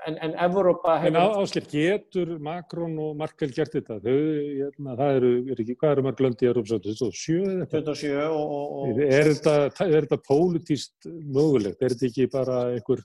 [0.06, 1.18] en, en Evrópa hefur...
[1.20, 3.98] En ásker, getur Macron og Merkel gert þetta?
[4.02, 7.68] Þau, hérna, það eru, er ekki, hvað eru marglöndi í Európa 27?
[7.72, 8.74] 27 og...
[8.82, 11.80] og er þetta, þetta pólitíst mögulegt?
[11.80, 13.04] Er þetta ekki bara einhver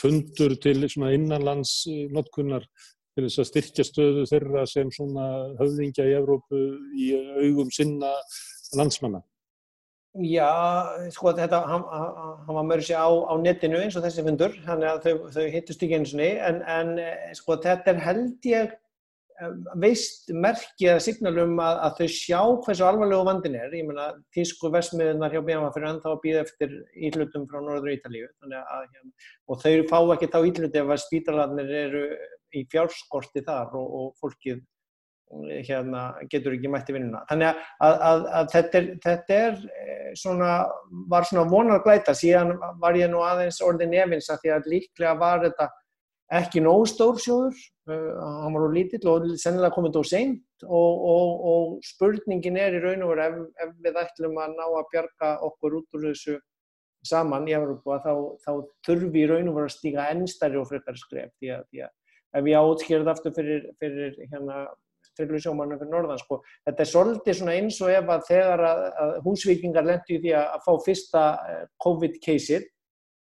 [0.00, 2.66] fundur til innanlands notkunnar
[3.14, 5.28] til þess að styrkja stöðu þeirra sem svona
[5.60, 6.64] höfðingja í Evrópu
[6.98, 7.12] í
[7.44, 8.10] augum sinna
[8.74, 9.22] landsmanna?
[10.14, 10.46] Já,
[11.10, 11.82] sko þetta, hann,
[12.46, 15.46] hann var mörg sér á, á netinu eins og þessi fundur, þannig að þau, þau
[15.50, 18.76] hittust ekki eins og niður, en, en eh, sko þetta er held ég
[19.42, 22.38] eh, veist merkið að signalum að, að þau sjá
[22.68, 24.06] hversu alvarlegu vandin er, ég menna
[24.36, 28.86] tísku vestmiðunar hjá BMA fyrir ennþá að býða eftir íhlutum frá Norður Ítalíu, þannig að
[28.86, 29.12] hérna,
[29.50, 32.04] og þau fá ekki þá íhluti ef að spítalarnir eru
[32.54, 34.62] í fjárskorti þar og, og fólkið
[35.66, 37.22] hérna, getur ekki mætti vinnuna.
[37.30, 40.50] Þannig að, að, að þetta, er, þetta er eh, svona,
[41.10, 45.16] var svona vonar glæta, síðan var ég nú aðeins orðin efins að því að líklega
[45.20, 45.70] var þetta
[46.34, 47.58] ekki nóg stór sjóður,
[47.90, 52.78] uh, hann var úr lítill og sennilega komið á seint og, og, og spurningin er
[52.78, 56.06] í raun og veru ef, ef við ætlum að ná að bjarga okkur út úr
[56.08, 56.38] þessu
[57.04, 58.52] saman í Európa þá, þá
[58.88, 61.34] þurfi í raun og veru að stíka ennstæri og frekar skref.
[61.36, 61.92] Því að, því að
[62.40, 64.64] ef ég átskýrði aftur fyrir, fyrir hérna
[65.18, 66.40] trillusjómanum fyrir norðan sko.
[66.66, 70.46] Þetta er svolítið eins og ef að þegar að, að húsvikingar lendi í því að,
[70.56, 72.70] að fá fyrsta eh, COVID-keisir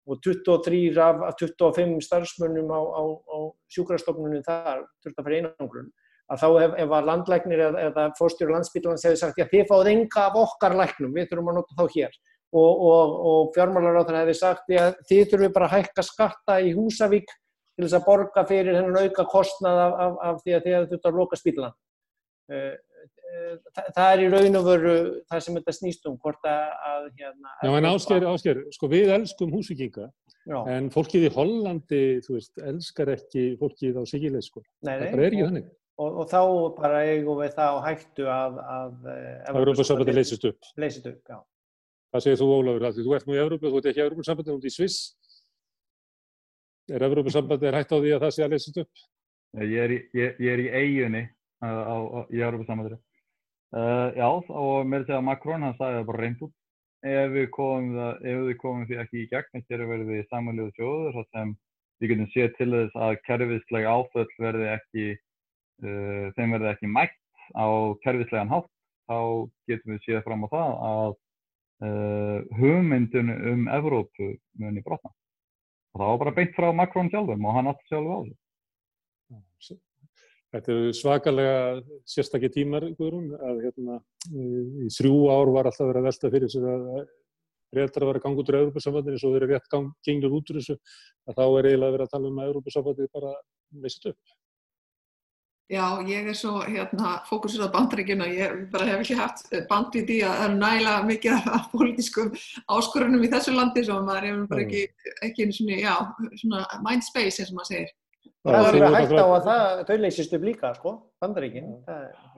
[0.07, 3.39] og 23 af, af 25 starfsmönnum á, á, á
[3.75, 5.89] sjúkrastofnunum þar þurft að fyrir einangrun
[6.31, 9.91] að þá ef, ef að landlæknir eða, eða fórstjóru landsbytlan hefði sagt já þið fáið
[9.93, 12.17] enga af okkar læknum, við þurfum að nota þá hér
[12.57, 17.35] og, og, og fjármálaráðan hefði sagt já þið þurfum bara að hækka skatta í Húsavík
[17.77, 20.91] til þess að borga fyrir hennan auka kostnað af, af, af því að þið hefði
[20.93, 21.75] þurft að loka spítlan.
[22.47, 24.95] Uh, uh, það, það er í raun og veru
[25.31, 29.13] það sem þetta snýst um hvort að, að hérna, Já en ásker, ásker, sko við
[29.17, 30.07] elskum húsvikinga
[30.47, 30.61] Já.
[30.77, 34.63] en fólkið í Hollandi, þú veist, elskar ekki fólkið á sigileg sko.
[34.87, 35.69] Nei, nei, Það bara er ekki þannig.
[35.99, 36.41] og, og þá
[36.79, 40.73] bara eigum við það á hættu að, að Það upp að leysist upp.
[40.79, 41.39] leysist upp, já.
[42.15, 42.85] Hvað segir þú Ólafur?
[42.97, 45.01] Þú ert nú í Európa, þú ert ekki í Európa-sambandi, þú ert í Sviss.
[46.87, 49.01] Er Európa-sambandi hægt á því að það sé að leysist upp?
[49.57, 51.23] Ég er í, ég, ég er í eiginni
[51.59, 51.97] á, á,
[52.31, 52.99] í Európa-samvæðri.
[53.75, 56.55] Uh, já, og þess að Macron hann sagði það bara reynd út.
[57.07, 60.75] Ef við komum, það, ef við komum því ekki í gegn, hér verður við samanlegu
[60.79, 61.53] sjóður þar sem
[61.99, 65.11] við getum séð til þess að kerfislega áföll verði ekki,
[65.83, 67.21] uh, þeim verði ekki mætt
[67.59, 67.67] á
[68.07, 68.73] kerfislegan hátt,
[69.11, 69.19] þá
[69.71, 71.13] getum við séð fram á það að
[71.87, 75.11] uh, hugmyndun um Evrópu muni brotna.
[75.97, 79.77] Og það var bara beint frá Macron sjálfum og hann átti sjálf á þessu.
[80.53, 81.55] Þetta eru svakalega
[82.09, 83.97] sérstakki tímar, Guðrún, að hérna,
[84.29, 86.85] í þrjú ár var alltaf verið að velta fyrir sig að
[87.77, 90.61] réttar að vera að ganga út úr Európa-sambandinu, svo verið rétt gang, gengur út úr
[90.61, 90.77] þessu,
[91.27, 93.33] að þá er eiginlega verið að tala um að Európa-sambandið bara
[93.83, 94.37] leysist upp.
[95.67, 100.05] Já, ég er svo hérna, fókusur á bandaríkjuna, ég bara hef ekki haft band í
[100.07, 102.29] því að það er nægilega mikið af pólitískum
[102.71, 104.85] áskorunum í þessu landi sem maður hefur bara ekki,
[105.27, 105.95] ekki svona, já,
[106.39, 107.91] svona mind space eins og maður segir.
[108.47, 110.93] Það er að hægt á að það, þau leysist upp líka, sko,
[111.25, 111.71] bandaríkinn.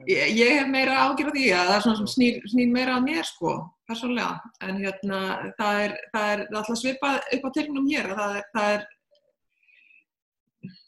[0.09, 3.09] Ég, ég hef meira ágjörð því að það er svona sem snýr, snýr meira að
[3.11, 4.53] mér, sko, persónlega.
[4.65, 5.19] En hérna,
[5.59, 8.87] það er, það er alltaf svipað upp á tilnum hér, það er, það er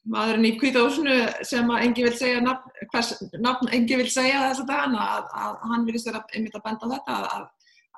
[0.09, 4.63] maðurinn í kvítahúsinu sem að engi vil segja nafn, hvers nafn engi vil segja þess
[4.63, 7.45] að dana, að, að hann vilist vera einmitt að benda á þetta, að,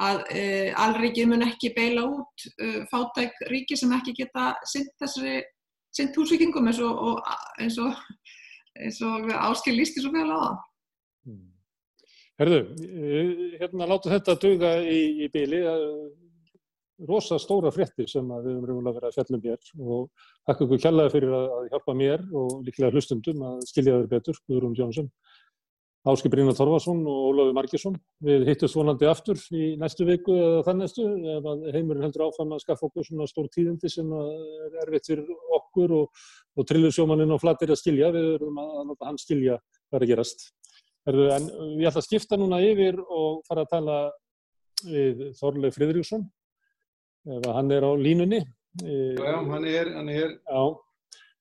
[0.08, 0.44] að e,
[0.86, 7.08] alríkið mun ekki beila út e, fátæk ríki sem ekki geta synd húsvíkingum eins og,
[7.14, 7.96] og, eins og,
[9.08, 10.62] og áskil lísti svo vel á það.
[12.42, 12.60] Herðu,
[13.62, 15.60] hérna láta þetta döga í, í bíli,
[17.08, 21.14] rosa stóra fréttir sem við höfum raunverulega verið að fjallum hér og þakka ykkur kjallaði
[21.14, 25.10] fyrir að, hjálpa mér og líklega hlustundum að skilja þeir betur, Guðrún Jónsson,
[26.04, 27.94] Áski Brynjar Þorvarsson og Ólafi Margesson.
[28.28, 32.66] Við hittust vonandi aftur í næstu viku eða þann næstu ef heimurinn heldur áfram að
[32.66, 36.26] skaffa okkur svona stór tíðindi sem er erfitt fyrir okkur og,
[36.60, 38.12] og trillusjómaninn og flattir að skilja.
[38.12, 40.46] Við verðum að láta hann skilja hvað er að gerast.
[41.08, 41.50] Herðu, en
[41.80, 43.98] ég ætla að skipta núna yfir og fara að tala
[44.84, 46.28] við Þorleif Fridriksson
[47.28, 48.42] ef hann er á línunni.
[48.82, 50.30] Já, já, hann er, hann er.
[50.50, 50.64] Já.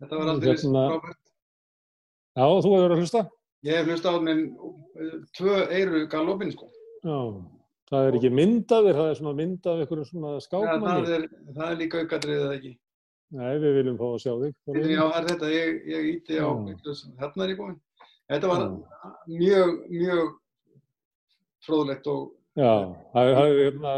[0.03, 1.19] Þetta var aldrei Hérna- frábært.
[2.37, 3.23] Já, þú hefur að hlusta?
[3.65, 4.39] Ég hef hlust á með
[5.39, 6.69] tvö eiru galopin, sko.
[7.05, 7.19] Já.
[7.93, 11.09] Það er ekki myndaðir, það er svona myndað ykkur svona Ja, það, skákmanni.
[11.13, 12.73] er, það er líka aukadrið eða ekki.
[13.33, 14.55] Nei, við viljum fá að sjá þig.
[14.93, 16.93] Já, það er þetta, ég, ég íti á, Já.
[17.21, 17.81] hérna er ég búinn.
[18.33, 18.69] Þetta var Já.
[19.29, 20.29] mjög, mjög
[21.67, 22.73] fróðlegt og Já,
[23.15, 23.93] það það er, hérna,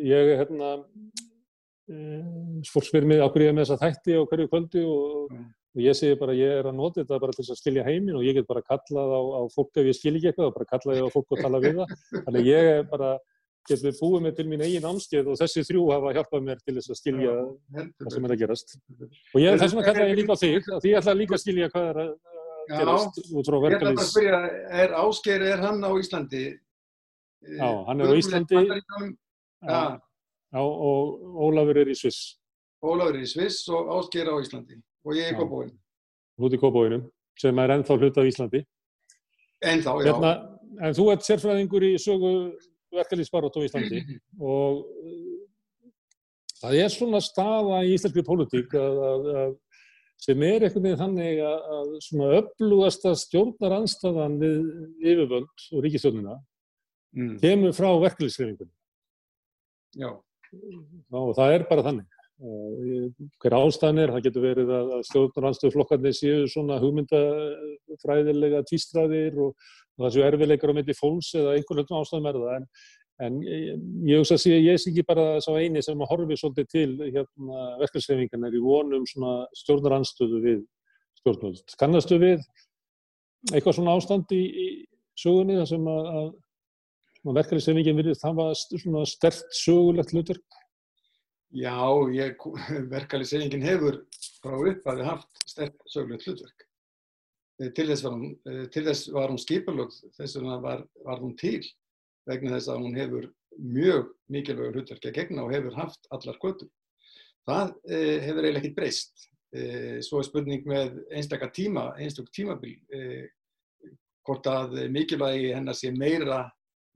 [0.00, 0.70] ég, hérna,
[1.92, 5.34] eh, fólk spyr mig á hverju ég með þessa þætti og hverju kvöldi og,
[5.72, 8.24] og ég segi bara, ég er að nota þetta bara til að skilja heiminn og
[8.26, 10.98] ég get bara kallað á, á fólk ef ég skil ekki eitthvað og bara kallað
[11.00, 11.94] ég á fólk og tala við það.
[12.26, 13.12] Þannig ég er bara,
[13.68, 16.76] get við búið mig til mín eigin ámskeið og þessi þrjú hafa hjálpað mér til
[16.78, 17.34] þess að skilja
[17.76, 18.76] það sem er að gerast.
[19.32, 21.72] Og ég, þess vegna kallaði ég líka á þig, því ég ætla líka að skilja
[21.72, 22.12] hvað er að
[22.68, 22.76] Já.
[22.78, 24.12] gerast út frá verkalýs.
[24.82, 26.44] er Ásgeir, er hann á Íslandi?
[27.42, 28.62] Já, hann er á Íslandi.
[29.62, 30.00] Já,
[30.52, 32.36] Já, og Ólafur er í Sviss,
[32.84, 35.38] Ólafur er í Sviss og Ásgeir á Íslandi og ég er Já.
[35.38, 35.70] Kópavóin.
[36.42, 37.04] út í Kópavóinum,
[37.38, 38.64] sem er ennþá hluta af Íslandi.
[39.62, 40.10] En þá, já.
[40.10, 40.32] Hérna,
[40.82, 42.32] en þú ert sérfræðingur í sögu
[42.92, 44.02] verkalýsbarótt á Íslandi
[44.52, 45.42] og uh,
[46.62, 49.52] það er svona staða í íslenski pólitík að, að, að
[50.22, 54.58] sem er einhvern veginn þannig að, að svona öflugasta stjórnaranstaðan við
[55.02, 56.40] yfirvöld og ríkistjórnina
[57.12, 58.72] Mm, kemur frá verkalýsreifingunni
[59.98, 60.10] já.
[61.20, 62.18] og það er bara þannig.
[62.42, 69.68] Uh, hver ástæðan er, það getur verið að, stjórnarhanstöðuflokkarnir séu svona hugmyndafræðilega týstraðir og,
[70.00, 72.66] það séu erfileikar á myndi fólks eða einhvern veginn ástæðum er það en,
[73.22, 73.38] en
[74.08, 77.66] ég hugsa að sé, ég sé ekki bara svo eini sem horfi svolítið til hérna,
[77.84, 80.64] verkefnsreifingarnar í vonum svona stjórnarhanstöðu við
[81.20, 81.76] stjórnvöld.
[81.78, 82.42] Kannastu við
[83.52, 84.66] eitthvað svona ástand í, í
[85.18, 86.32] sögunni þar sem að,
[87.30, 90.58] að verkefnisreifingin virðist hafa svona stert sögulegt hlutverk?
[91.52, 91.76] Já,
[92.90, 94.00] verkefnisreifingin hefur
[94.40, 96.66] frá upphafi haft stert sögulegt hlutverk.
[97.76, 98.32] Til þess var hún,
[99.14, 101.60] var hún skipalögð, þess vegna var, var hún til
[102.26, 106.70] vegna þess að hún hefur mjög mikilvægur hlutverk að gegna og hefur haft allar kvötur.
[107.46, 109.28] Það eh, hefur eiginlega ekkert breyst.
[109.52, 113.26] Eh, svo er spurning með einstakar tíma, einstak tímabil, eh,
[114.24, 116.46] hvort að mikilvægi hennar sé meira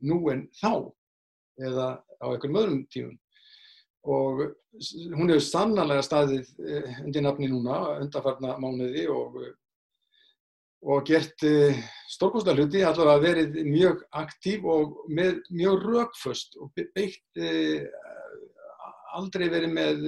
[0.05, 0.73] nú en þá
[1.57, 1.87] eða
[2.21, 3.15] á einhverjum öðrum tímum.
[4.07, 4.43] Og
[5.17, 6.51] hún hefur sannlega staðið
[7.05, 9.39] undir nafni núna, undarfarna mánuði og,
[10.87, 11.43] og gert
[12.13, 17.43] stórkostlega hluti, allavega verið mjög aktív og með mjög rökföst og beitt
[19.17, 20.07] aldrei verið með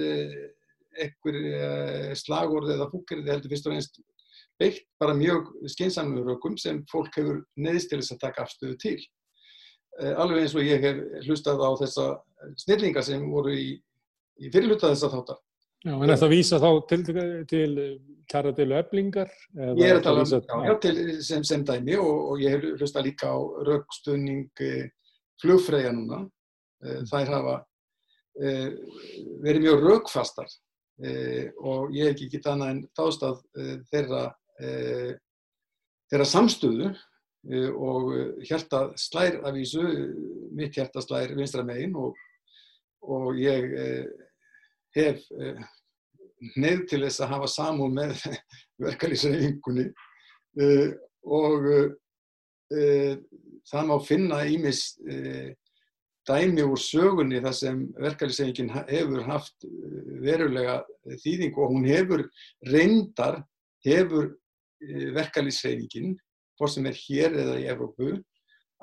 [0.99, 4.01] einhver slagorð eða fúkirði heldur fyrst og einst
[4.59, 8.99] beitt bara mjög skeinsamlu rökum sem fólk hefur neðist til þess að taka afstöðu til.
[9.99, 12.07] Alveg eins og ég hef hlustað á þessa
[12.59, 13.69] snillinga sem voru í,
[14.39, 15.39] í fyrirluta þessa þáttar.
[15.85, 17.01] Já, en þetta vísa þá til,
[17.47, 17.73] til
[18.29, 19.29] kæra til öflingar?
[19.79, 23.37] Ég er að tala um, sem, sem dæmi og, og ég hef hlustað líka á
[23.67, 24.63] raukstunning
[25.39, 26.25] flugfræja núna.
[27.09, 27.55] Þær hafa
[28.39, 30.51] verið mjög raukfastar
[31.59, 33.41] og ég hef ekki getað annað en þástað
[33.91, 34.23] þeirra
[36.09, 36.91] þeirra samstöðu
[37.47, 38.09] og
[38.43, 39.83] hjarta slær af vísu,
[40.51, 42.17] mitt hjarta slær vinstra megin og,
[43.01, 43.69] og ég
[44.95, 45.23] hef
[46.59, 48.25] neyð til þess að hafa samúð með
[48.87, 49.87] verkalýsreifingunni
[51.39, 51.69] og
[53.69, 54.83] það má finna ímis
[56.29, 59.65] dæmi úr sögunni þar sem verkalýsreifingin hefur haft
[60.21, 60.79] verulega
[61.23, 62.25] þýðing og hún hefur
[62.69, 63.41] reyndar,
[63.85, 64.33] hefur
[65.15, 66.17] verkalýsreifingin,
[66.59, 68.11] hvort sem er hér eða í Evrópu,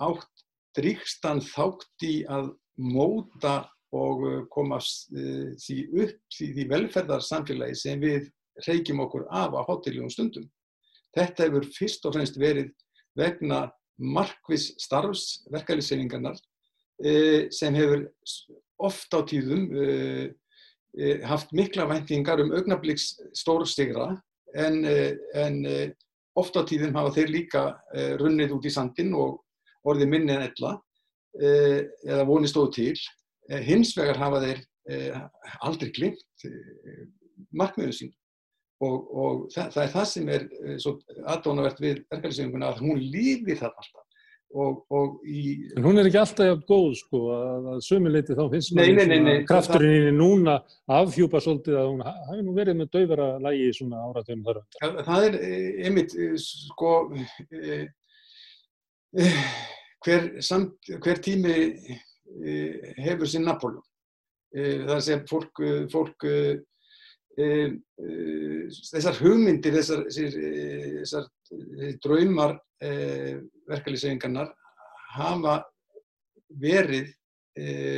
[0.00, 0.44] átt
[0.76, 3.66] dríkstan þátt í að móta
[3.96, 8.28] og koma því upp því, því velferðarsamfélagi sem við
[8.66, 10.48] reykjum okkur af á hátiljum stundum.
[11.16, 12.72] Þetta hefur fyrst og fremst verið
[13.16, 13.66] vegna
[13.96, 16.36] markvis starfs verkalýsreifingarnar
[17.52, 18.06] sem hefur
[18.84, 19.68] oft á tíðum
[21.28, 24.14] haft mikla væntingar um augnabliks stórstigra
[24.56, 24.84] en,
[25.36, 25.56] en
[26.36, 27.62] oft á tíðum hafa þeir líka
[28.20, 29.40] runnið út í sandin og
[29.86, 30.76] orðið minni en ella
[31.36, 32.94] eða vonið stóð til.
[33.66, 34.62] Hins vegar hafa þeir
[35.66, 36.46] aldrei glimt
[37.56, 38.12] markmiðum sín
[38.84, 40.46] og, og það, það er það sem er
[40.82, 40.92] svo
[41.32, 44.05] aðdónavert við verkefnisefinguna að hún lífi það alltaf
[44.54, 45.40] Og, og í...
[45.76, 50.12] En hún er ekki alltaf góð sko að, að sömuleiti þá finnst maður krafturinn í
[50.14, 50.54] núna
[50.96, 54.60] afhjúpa svolítið að hún hafi nú verið með döfara lægi í svona áratöfum þar.
[54.78, 55.38] Það, það er
[55.88, 56.92] einmitt sko
[57.50, 57.80] e,
[59.18, 59.34] e,
[60.06, 62.56] hver, samt, hver tími e,
[63.02, 63.84] hefur sín Napóleon.
[64.56, 65.60] Það sé fólk,
[65.92, 66.24] fólk
[67.36, 71.26] þessar hugmyndir, þessar, þessar
[72.04, 72.56] draumar
[73.66, 74.52] verkalýssefingarnar
[75.16, 75.60] hafa
[76.60, 77.12] verið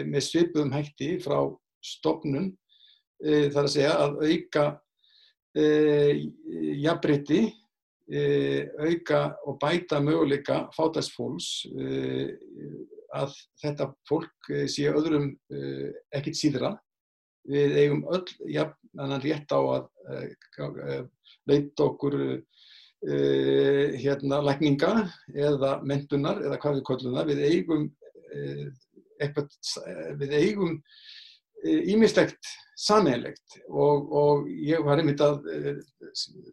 [0.07, 1.41] með svipuðum hætti frá
[1.85, 2.53] stofnun
[3.18, 4.64] þar að segja að auka
[6.79, 7.41] jafnbreytti,
[8.79, 11.66] auka og bæta möguleika fátæksfólks
[13.18, 15.33] að þetta fólk sé öðrum
[16.14, 16.76] ekkit síðra.
[17.49, 19.85] Við eigum öll jafnan rétt á að
[21.49, 22.18] leita okkur
[22.99, 24.92] hérna lækninga
[25.30, 27.28] eða mentunar eða hvað við kollum það.
[27.30, 27.84] Við eigum
[28.34, 28.64] uh,
[29.22, 29.53] eitthvað,
[30.18, 30.80] við eigum
[31.66, 35.40] ímislegt sammeilegt og, og ég var einmitt að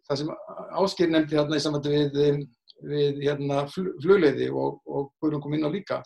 [0.08, 0.32] það sem
[0.82, 2.40] Ásker nefndi hérna í samvættu við,
[2.82, 6.00] við hérna flugleiði og, og hverjum kom inn á líka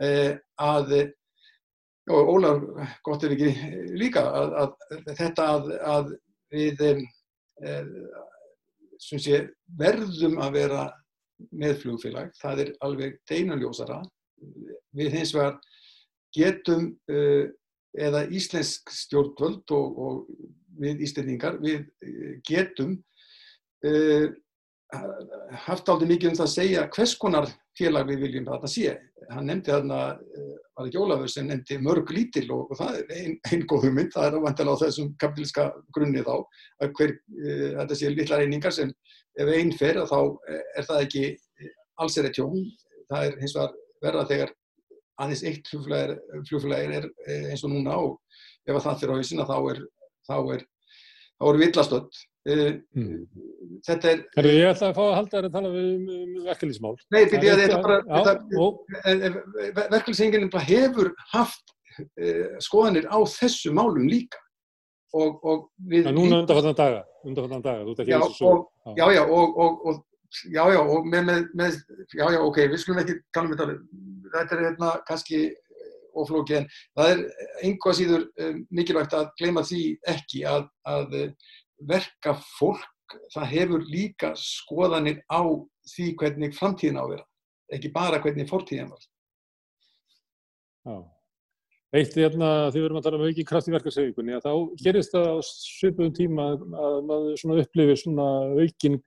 [0.00, 1.12] að
[2.08, 2.62] og Ólar,
[3.04, 3.50] gott ef ekki
[4.00, 6.12] líka að, að þetta að, að
[6.54, 6.84] við
[9.00, 9.42] sé,
[9.78, 10.84] verðum að vera
[11.54, 14.00] með flugfélag, það er alveg deinanljósara.
[14.98, 15.58] Við hins vegar
[16.34, 17.46] getum, uh,
[17.98, 21.86] eða íslensk stjórnvöld og, og við íslendingar, við
[22.46, 22.98] getum
[23.86, 24.28] uh,
[24.88, 28.92] haft aldrei mikið um það að segja hvers konar félag við viljum að þetta sé.
[29.28, 29.98] Hann nefndi þarna,
[30.78, 34.14] var ekki Ólafur sem nefndi mörg lítil og, og það er einn ein góð hugmynd,
[34.14, 36.32] það er vantilega á þessum kapitalíska grunni þá,
[36.80, 38.94] að hver, uh, þetta sé litla reyningar sem
[39.38, 40.18] ef einn fer þá
[40.48, 41.26] er það ekki
[42.00, 42.64] alls er eitt tjón,
[43.10, 43.76] það er hins vegar
[44.06, 44.54] verða þegar
[45.18, 47.08] aðeins eitt fljóflægir er
[47.50, 48.18] eins og núna og
[48.64, 49.84] ef það fyrir á hausina þá er,
[50.38, 50.66] er,
[51.50, 53.24] er villastöld Mm.
[53.84, 54.20] Þetta er...
[54.38, 56.94] Herru, ég ætla að fá að halda þér að tala um, um verkefliðsmál.
[57.14, 57.98] Nei, fyrir að þetta bara,
[59.92, 64.40] verkefliðsenginin hefur haft uh, skoðanir á þessu málum líka.
[65.16, 66.04] Og, og við...
[66.04, 68.50] Það er núna undanfattan daga, undanfattan daga, þú ert ekki já, og svo.
[68.84, 70.02] Og, já, já, og, og,
[70.44, 71.78] já, já, og með, með, með,
[72.12, 73.78] já, já, ok, við skulum ekki tala um þetta,
[74.34, 75.40] þetta er hérna kannski
[76.18, 76.66] oflóki, en
[76.98, 77.22] það er
[77.64, 79.82] einhvað síður um, mikilvægt að gleyma því
[80.12, 81.16] ekki að, að
[81.80, 85.42] verka fólk, það hefur líka skoðanir á
[85.88, 87.28] því hvernig framtíðin á að vera,
[87.76, 89.06] ekki bara hvernig fortíðin var.
[90.88, 90.98] Já.
[91.88, 94.82] Eitt er hérna, því við erum að tala um auki kraft í verkarsauðingunni, að þá
[94.84, 98.26] gerist það á svipum tíma að maður upplifir svona
[98.60, 98.98] aukin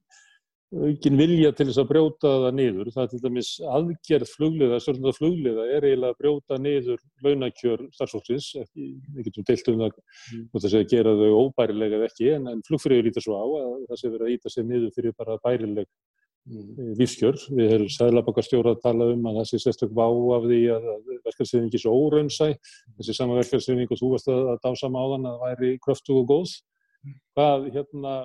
[0.71, 2.91] aukin vilja til þess að brjóta það niður.
[2.95, 8.47] Það er til dæmis aðgerð flugliða, stjórnlega flugliða er eiginlega að brjóta niður launakjör starfsfólksins.
[8.77, 9.99] Við getum deilt um það
[10.37, 10.45] mm.
[10.61, 14.13] að gera þau óbærilega eða ekki, en, en flugfröður lítar svo á að það sé
[14.13, 16.63] verið að íta sig niður fyrir bara bærileg mm.
[16.71, 17.43] Eh, lífskjör.
[17.59, 20.89] Við erum sæðlabakarstjóra að tala um að það sé sérstaklega vá af því að
[21.27, 22.49] verkefnsefningi er svo óraunsæ.
[22.95, 26.31] Þessi sama verkefnsefning og þú varst að, að dásama á þann að væri kröftu og
[26.31, 26.57] góð.
[27.03, 27.19] Mm.
[27.35, 28.17] Hvað hérna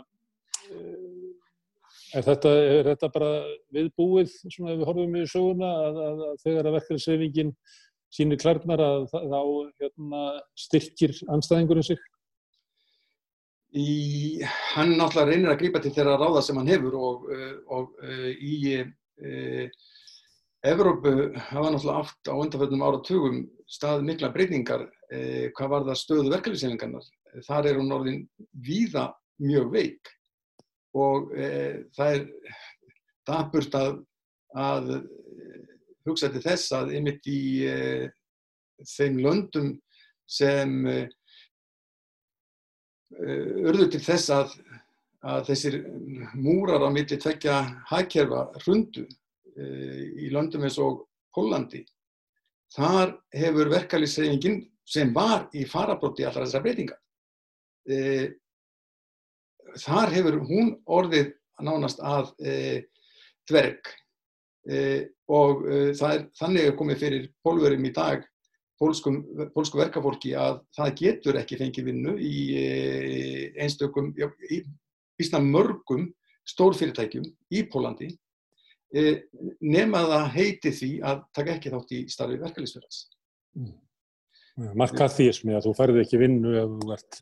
[0.70, 1.15] eh,
[2.16, 3.30] Er þetta, er þetta bara
[3.76, 7.50] viðbúið, svona ef við horfum í söguna, að, að, að þegar að verkefnisreifingin
[8.16, 9.40] sínir klærnar að þá
[9.82, 10.22] hérna,
[10.56, 12.00] styrkir anstæðingurinn sig?
[13.76, 13.90] Í,
[14.72, 17.28] hann náttúrulega reynir að grípa til þeirra ráða sem hann hefur og,
[17.76, 19.86] og uh, í uh,
[20.66, 21.12] Evrópu
[21.50, 27.14] hafa náttúrulega aft á undanfjöldum áratugum stað mikla breytingar uh, hvað var það stöðu verkefnisreifingarnar.
[27.44, 28.22] Þar er hún orðin
[28.64, 29.10] víða
[29.42, 30.16] mjög veik
[30.96, 31.48] og e,
[31.96, 32.24] það er
[33.26, 33.98] dapurt að,
[34.56, 34.92] að
[36.06, 37.76] hugsa til þess að ymitt í e,
[38.96, 39.72] þeim löndum
[40.26, 40.96] sem e,
[43.16, 44.54] urður til þess að,
[45.26, 45.80] að þessir
[46.34, 49.66] múrar á milli tvekja hækkerfa hrundu e,
[50.26, 51.04] í löndum eins og
[51.36, 51.82] Hollandi.
[52.72, 56.98] Þar hefur verkalýsreifingin sem var í farabróti allra þessar breytingar
[57.90, 57.98] e,
[59.80, 61.32] þar hefur hún orðið
[61.64, 62.54] nánast að e,
[63.48, 63.92] dverg
[64.68, 64.80] e,
[65.32, 68.26] og e, er, þannig er komið fyrir pólverum í dag
[68.80, 69.22] pólskum,
[69.54, 72.66] pólsku verkafólki að það getur ekki fengið vinnu í e,
[73.64, 74.62] einstökum, já, í
[75.16, 76.10] vísna mörgum
[76.46, 78.10] stórfyrirtækjum í Pólandi
[78.92, 79.22] e,
[79.64, 83.02] nema það heiti því að taka ekki þátt í starfi verkefliðsfjörðas.
[83.56, 83.74] Mm.
[84.76, 87.18] Markaðísmi að þú færði ekki vinnu ef þú ert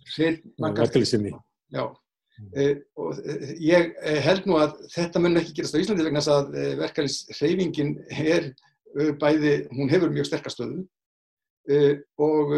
[0.62, 1.32] verkefliðsynni.
[1.74, 1.86] Já.
[2.34, 6.22] Uh, og uh, ég uh, held nú að þetta mun ekki gerast á Íslandi vegna
[6.34, 8.48] að verkefnisreifingin er
[9.20, 10.84] bæði, hún hefur mjög sterkastöðu
[12.22, 12.50] og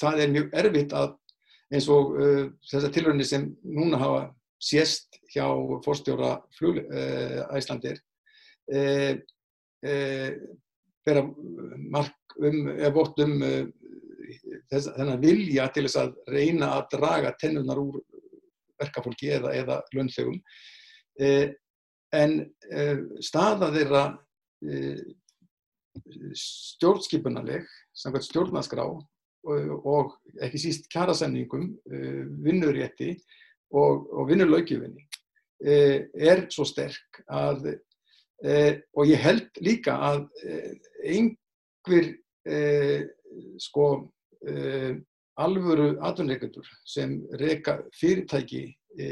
[0.00, 1.14] það er mjög erfitt að
[1.72, 2.10] eins og
[2.68, 4.22] þessar tilröðinni sem núna hafa
[4.60, 5.46] sést hjá
[5.86, 6.34] fórstjóra
[7.56, 8.02] Æslandir
[11.06, 11.24] vera
[11.96, 13.38] mark um, eða bótt um
[14.72, 18.02] þennan vilja til þess að reyna að draga tennunar úr
[18.82, 20.38] verkafólki eða, eða launþegum.
[21.20, 21.52] Eh,
[22.12, 22.38] en
[22.72, 24.02] eh, staða þeirra
[24.68, 25.00] eh,
[26.38, 27.66] stjórnskipunaleg,
[27.96, 29.02] samkvæmt stjórnaskrá og,
[29.44, 31.66] og ekki síst kjærasemningum,
[32.46, 33.10] vinnurétti
[33.74, 35.02] og, og vinnurlaugjufinni
[35.62, 37.68] er svo sterk að,
[38.96, 40.24] og ég held líka að
[41.04, 42.08] einhver
[43.60, 43.88] sko
[45.40, 48.64] alvöru atvinnreikendur sem reyka fyrirtæki
[48.98, 49.06] e,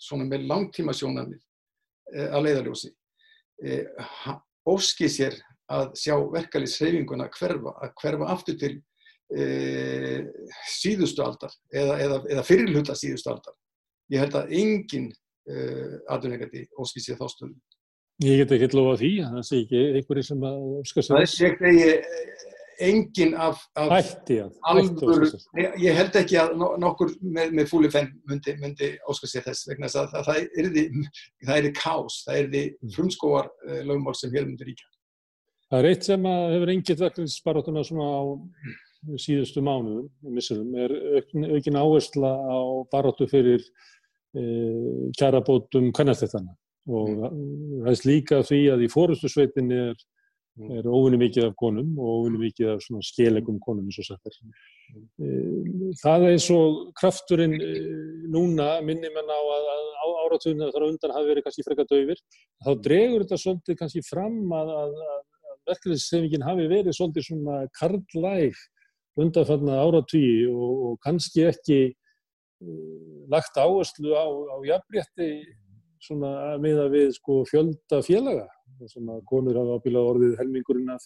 [0.00, 1.40] svona með langtíma sjónarnir
[2.12, 2.90] e, að leiðarljósi
[3.62, 3.82] e,
[4.66, 5.36] óski sér
[5.72, 8.72] að sjá verkefliðsreyfinguna hverfa, að hverfa aftur til
[9.32, 9.44] e,
[10.74, 13.54] síðustu aldar eða, eða, eða fyrirluta síðustu aldar.
[14.12, 15.06] Ég held að engin
[15.48, 15.54] e,
[16.12, 17.54] atvinnreikandi óski sér þá stöðu.
[18.22, 21.16] Ég get ekki lofa því, það sé ekki einhverju sem að óska sér.
[21.16, 21.72] Það sé ekki
[22.82, 24.38] engin af, af Ætti,
[24.70, 25.28] alvöru,
[25.80, 29.90] ég held ekki að nokkur með, með fúli fenn myndi, myndi óskar sér þess vegna
[29.90, 30.86] að það, það er því,
[31.44, 32.94] það er því kás, það er því mm.
[32.96, 34.90] frumskóar uh, lögumál sem hér myndir ríkja.
[35.70, 38.22] Það er eitt sem hefur engið verkefnisbaróttuna svona á
[39.20, 40.92] síðustu mánuðum, missurum, er
[41.54, 42.58] aukin áhersla á
[42.92, 43.62] baróttu fyrir
[44.36, 44.44] e,
[45.18, 46.54] kjarabótum kannastættana
[46.84, 50.02] og það er líka því að í fórustusveitinni er,
[50.54, 54.30] er óvinni mikið af konum og óvinni mikið af svona skelegum konum eins og sagt
[54.30, 54.36] er.
[56.02, 57.56] Það er eins og krafturinn
[58.30, 62.20] núna minnir mann á að, að áratunum þar undan hafi verið kannski frekka döfir
[62.64, 65.20] þá dregur þetta svolítið kannski fram að, að, að
[65.70, 68.62] verkefnisefingin hafi verið svolítið svona karlæg
[69.20, 75.30] undanfallna áratvíi og, og kannski ekki uh, lagt áherslu á, á jafnrétti
[76.04, 76.32] svona
[76.62, 78.48] meða við sko fjölda félaga
[78.90, 81.04] sem að konur hafa ábílað orðið helmingurinn af,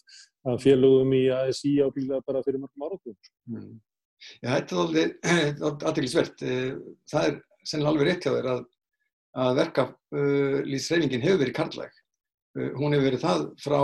[0.49, 3.17] af félagum í ASI ábílað bara fyrir mörgum áratum.
[3.51, 3.77] Mm.
[4.43, 5.15] Já, þetta er alveg
[5.69, 6.45] aðtækilsvert.
[7.11, 8.63] Það er sennilega alveg rétt hjá þér að,
[9.45, 11.99] að verka uh, lýsreifingin hefur verið karlæg.
[12.59, 13.81] Uh, hún hefur verið það frá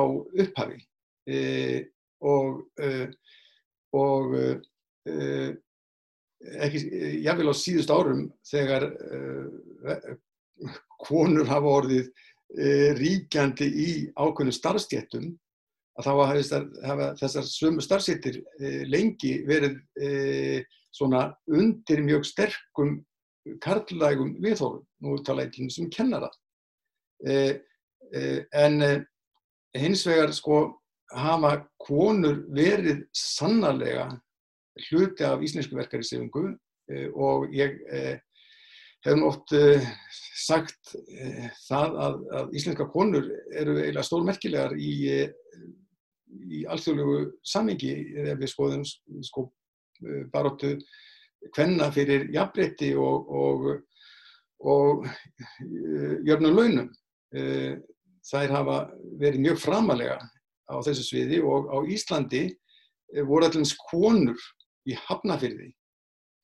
[0.47, 0.81] upphafi
[1.31, 1.81] uh,
[2.25, 2.65] og
[3.95, 4.33] og
[6.65, 6.81] ekki,
[7.23, 8.89] jáfnveil á síðust árum þegar
[11.07, 15.33] konur hafa orðið uh, ríkjandi í ákveðnum starfstjéttum
[15.95, 16.13] að þá
[16.89, 18.41] hafa þessar sömu starfstjéttir
[18.91, 19.77] lengi verið
[20.91, 22.97] svona undir mjög sterkum
[23.63, 26.33] karlægum viðhórum, nú tala ég til þessum kennara.
[27.23, 28.83] En
[29.79, 30.59] hins vegar sko
[31.15, 34.09] hafa konur verið sannarlega
[34.89, 36.47] hluti af íslensku verkarísefingu
[36.91, 37.79] eh, og ég
[39.05, 39.85] hef oft eh,
[40.45, 40.95] sagt
[41.69, 44.93] það að, að íslenska konur eru eiginlega stórmerkilegar í,
[46.51, 47.95] í alþjóðlegu samingi
[48.25, 48.85] ef við skoðum
[49.25, 49.47] sko,
[50.33, 50.75] baróttu
[51.55, 53.67] hvenna fyrir jafnbreytti og, og,
[54.65, 55.07] og
[56.25, 56.89] jöfnum launum.
[58.25, 58.79] Þær hafa
[59.21, 60.19] verið mjög framalega
[60.71, 64.41] á þessu sviði og á Íslandi eh, voru allins konur
[64.89, 65.71] í Hafnafyrði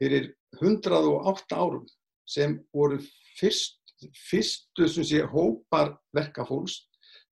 [0.01, 0.31] fyrir
[0.61, 1.87] 108 árum
[2.31, 3.01] sem voru
[3.41, 3.81] fyrst,
[4.29, 6.85] fyrstu sé hópar verkafólks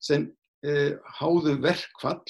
[0.02, 0.28] sem
[0.66, 2.22] eh, háðu verkfall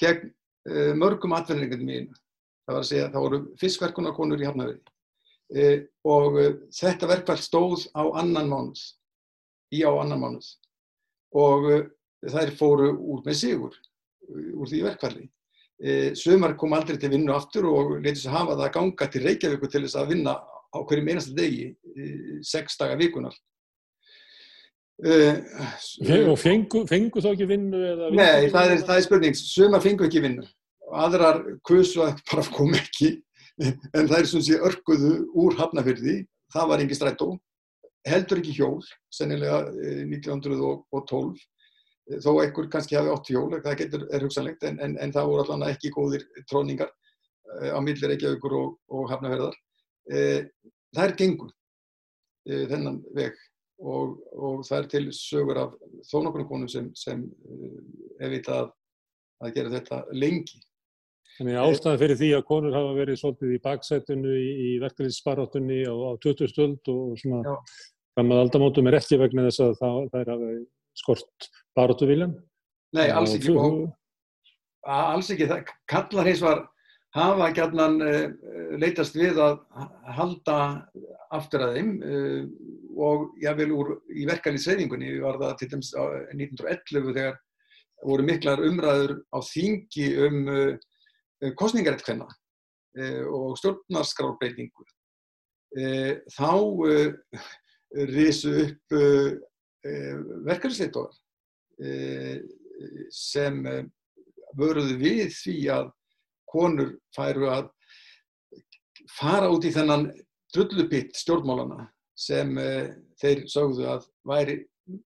[0.00, 0.30] gegn
[0.70, 2.20] eh, mörgum atverðningum í einu.
[2.64, 4.94] Það var að segja að það voru fiskverkunarkonur í Hafnafyrði
[5.60, 8.84] eh, og eh, þetta verkfall stóð á annan mánuð,
[9.76, 10.48] í á annan mánuð
[11.36, 11.84] og eh,
[12.24, 13.76] þær fóru út með sigur
[14.32, 15.26] úr því verkfalli.
[16.16, 19.64] Sumar kom aldrei til vinnu aftur og leytist að hafa það að ganga til Reykjavík
[19.68, 20.32] til þess að vinna
[20.74, 22.08] á hverjum einasta degi, e,
[22.42, 23.34] sex daga vikunar.
[25.04, 25.14] E,
[26.30, 27.80] og fengu, fengu þá ekki vinnu?
[28.14, 29.38] Nei, það er, það er spurning.
[29.38, 30.44] Sumar fengu ekki vinnu.
[30.94, 33.16] Aðrar kusu að bara kom ekki,
[33.62, 36.20] en það er svona sé örguðu úr hafnafyrði.
[36.54, 37.32] Það var engi strætó.
[38.04, 39.64] Heldur ekki hjól, sennilega
[40.04, 41.40] 1912
[42.20, 45.44] þó einhver kannski hafi ótt hjól, það getur, er hugsanlegt, en, en, en það voru
[45.44, 49.56] allavega ekki góðir tróningar uh, á millir Reykjavíkur og, og Hafnarferðar.
[50.04, 53.38] Það er gengur uh, þennan veg
[53.82, 55.74] og, og er til sögur af
[56.10, 57.24] þónokkurnu konum sem, sem
[58.20, 58.70] er vitað að,
[59.44, 60.60] að gera þetta lengi.
[61.34, 65.94] Þannig ástæðan fyrir því að konur hafa verið svolítið í baksætunu í, í verkefniðsbaráttunni á,
[65.94, 67.56] á 20 stöld og svona
[68.14, 70.50] fram að aldamótum er ekki vegna þess að það, er hafa
[70.94, 72.36] skort baróttu viljan?
[72.94, 73.56] Nei, alls ekki.
[73.58, 73.80] Og,
[74.86, 75.48] alls ekki.
[75.50, 76.62] Það kallar hins var
[77.14, 78.28] hafa gætnan eh,
[78.80, 79.60] leytast við að
[80.16, 80.58] halda
[81.34, 82.42] aftur að þeim uh,
[83.04, 86.02] og ég vil úr í verkefliðsreyfingunni var það til dæmis á
[86.34, 87.40] 1911 þegar
[88.04, 90.38] voru miklar umræður á þingi um
[91.58, 92.28] kostningarættkvenna
[93.34, 94.84] og stjórnarskrárbreytingu.
[96.36, 96.52] Þá
[98.12, 98.94] risu upp
[100.46, 101.18] verkefliðsleitóðar
[101.82, 102.38] Eh,
[103.10, 103.82] sem eh,
[104.54, 105.88] vörðu við því að
[106.54, 107.68] konur færu að
[109.18, 110.08] fara út í þennan
[110.54, 114.58] drullupitt stjórnmálana sem eh, þeir sögðu að væri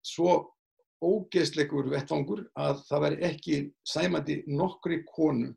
[0.05, 0.39] svo
[1.05, 5.53] ógeðsleikur vettfangur að það væri ekki sæmandi nokkri konu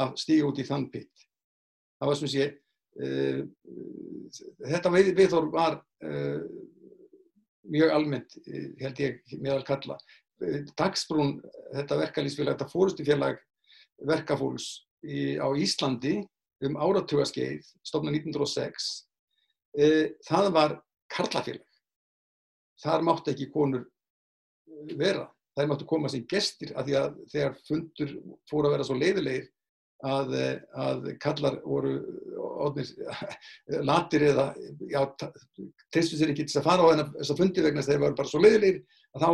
[0.00, 1.24] að stíga út í þann pitt.
[1.98, 2.46] Það var sem sé,
[3.00, 3.40] uh,
[4.66, 6.42] þetta viðþór var uh,
[7.70, 8.36] mjög almennt,
[8.82, 9.96] held ég, meðal kalla.
[10.76, 11.38] Dagsbrún,
[11.72, 13.38] þetta verkalýsfélag, þetta fórustufélag
[14.04, 16.18] verkafólks í, á Íslandi
[16.64, 18.90] um áratugaskeið, stofna 1906,
[19.76, 19.88] e,
[20.26, 20.76] það var
[21.12, 21.66] karlafélag.
[22.82, 23.84] Þar mátti ekki konur
[24.98, 25.28] vera.
[25.54, 28.14] Það máttu koma sem gestir af því að þegar fundur
[28.50, 29.44] fóru að vera svo leiðilegir
[30.04, 30.32] að,
[30.84, 31.92] að kallar voru
[32.64, 32.90] ódnir,
[33.86, 34.48] latir eða
[35.94, 38.32] tristu sér ekki til að fara á þess að fundi vegna þegar þeir voru bara
[38.32, 38.80] svo leiðilegir
[39.14, 39.30] að þá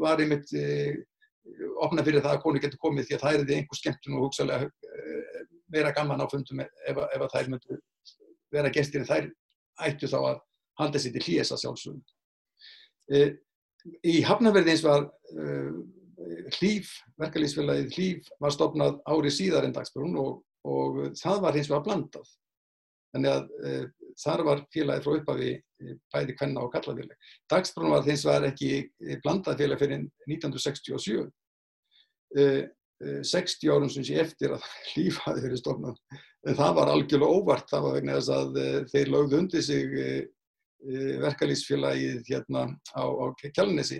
[0.00, 0.64] var einmitt e,
[1.84, 4.24] opna fyrir það að konu getur komið því að það er því einhver skemmtun og
[4.26, 5.42] hugsalega e,
[5.72, 7.78] vera gaman á fundum ef, ef að þær myndu
[8.54, 9.28] vera gestir en þær
[9.88, 10.40] ættu þá að
[10.80, 12.02] halda sér til hlýjess að sjálfsögum.
[13.12, 13.22] E,
[14.06, 15.78] í Hafnaverði eins var uh,
[16.58, 21.84] hlýf, verkalýsfélagið hlýf var stopnað ári síðar en dagsbrún og, og það var hins vegar
[21.86, 22.32] blandað.
[23.14, 23.84] Þannig að uh,
[24.18, 25.50] þar var félagið frá upphafi
[26.14, 27.28] bæði kvenna og kallafélag.
[27.50, 31.28] Dagsbrún var hins vegar ekki blandað félag fyrir 1967.
[32.38, 32.64] Uh,
[32.98, 36.00] 60 árum sem sé eftir að hlýf hafi verið stopnað.
[36.48, 38.58] En það var algjörlega óvart, það var vegna þess að
[38.90, 39.94] þeir lögðu undir sig
[41.22, 43.98] verkalýsfélagið hérna á, á Kjálnesi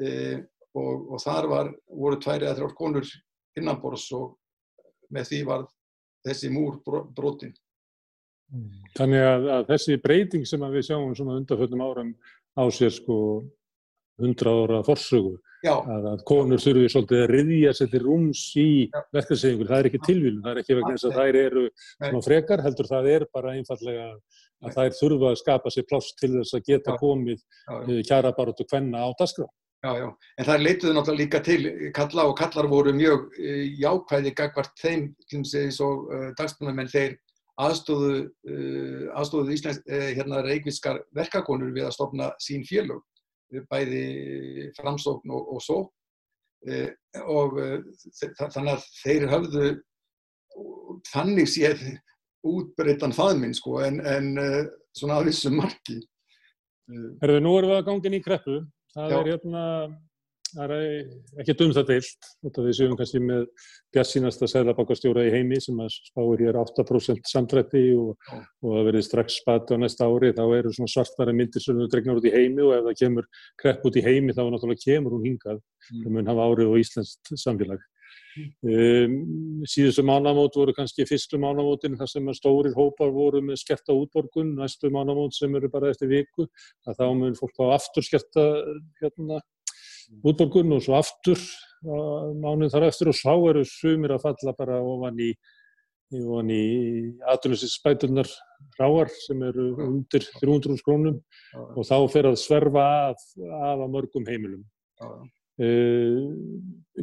[0.00, 0.10] e,
[0.74, 3.10] og, og þar var, voru tværi að þrjár konur
[3.58, 4.36] innanbors og
[5.12, 5.66] með því var
[6.26, 6.78] þessi múr
[7.16, 7.54] brotin.
[8.96, 12.14] Þannig að, að þessi breyting sem við sjáum svona undanfjöldum árum
[12.56, 13.18] á sér sko
[14.18, 18.68] 100 ára forsögu að, að konur þurfi svolítið að riðja sér til rúms í
[19.14, 22.64] verkefnsegingur, það er ekki tilvílun, það er ekki vegna þess að þær eru svona frekar,
[22.64, 26.66] heldur það er bara einfallega að þær þurfa að skapa sér pláss til þess að
[26.66, 26.98] geta já.
[27.02, 29.46] komið eh, kjara baróttu kvenna á dasgrá.
[29.78, 34.32] Já, já, en það leituðu náttúrulega líka til kalla og kallar voru mjög uh, jákvæði
[34.40, 37.14] gagvart þeim eins og uh, dagsbúnamenn þeir
[37.58, 38.16] aðstóðu,
[38.48, 43.02] uh, aðstóðu Íslands hérna reikvískar verkakonur við að stopna sín félög
[43.70, 45.78] bæði framsókn og, og svo
[46.68, 46.90] e,
[47.24, 47.54] og
[48.36, 49.70] þannig að þeir hafðu
[51.08, 51.86] þannig séð
[52.44, 54.28] útbreytan faðminn sko en, en
[54.92, 55.96] svona að vissum marki.
[57.22, 58.58] Herðu, nú erum við að gangin í kreppu.
[58.94, 59.18] Það Já.
[59.18, 59.64] er hérna
[60.58, 62.28] það er ekkert um það deilt.
[62.44, 63.44] Þetta við séum kannski með
[63.94, 69.38] bjassínasta sæðlabakastjóra í heimi sem að spáir hér 8% samdrætti og, og það verður strax
[69.42, 72.66] spati á næsta ári þá eru svona svartværa myndir sem við dregnar út í heimi
[72.66, 73.30] og ef það kemur
[73.62, 75.62] krepp út í heimi þá náttúrulega kemur hún hingað.
[75.88, 76.02] Mm.
[76.02, 77.86] það mun hafa árið og Íslands samfélag.
[78.62, 84.54] Um, síðustu mánamót voru kannski fyrstu mánamótin þar sem stórir hópar voru með skerta útborgun
[84.58, 86.46] næstu mánamót sem eru bara eftir viku
[86.86, 88.44] að þá mun fólk á aftur skerta
[89.00, 89.40] hérna
[90.24, 91.40] útborgun og svo aftur
[91.84, 95.32] mánuð þar eftir og sá eru sumir að falla bara ofan í
[96.08, 96.60] í
[97.28, 98.28] aðlunisins spætunar
[98.78, 101.18] ráar sem eru undir 300 krónum
[101.76, 104.64] og þá fer að sverfa af, af að mörgum heimilum.
[105.58, 106.30] Uh,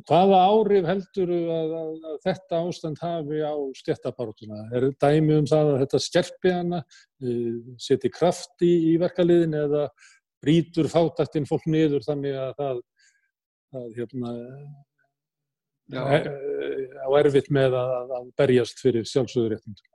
[0.08, 4.62] hvaða árif heldur að, að, að þetta ástand hafi á stjættabartuna?
[4.72, 6.82] Er dæmi um það að þetta skerpi hana,
[7.22, 9.90] uh, seti kraft í, í verkaliðin eða
[10.42, 12.82] brítur fátaktinn fólk niður þannig að það
[13.74, 14.32] að hérna
[15.92, 15.98] e,
[17.02, 19.92] á erfitt með að, að berjast fyrir sjálfsögurréttindum.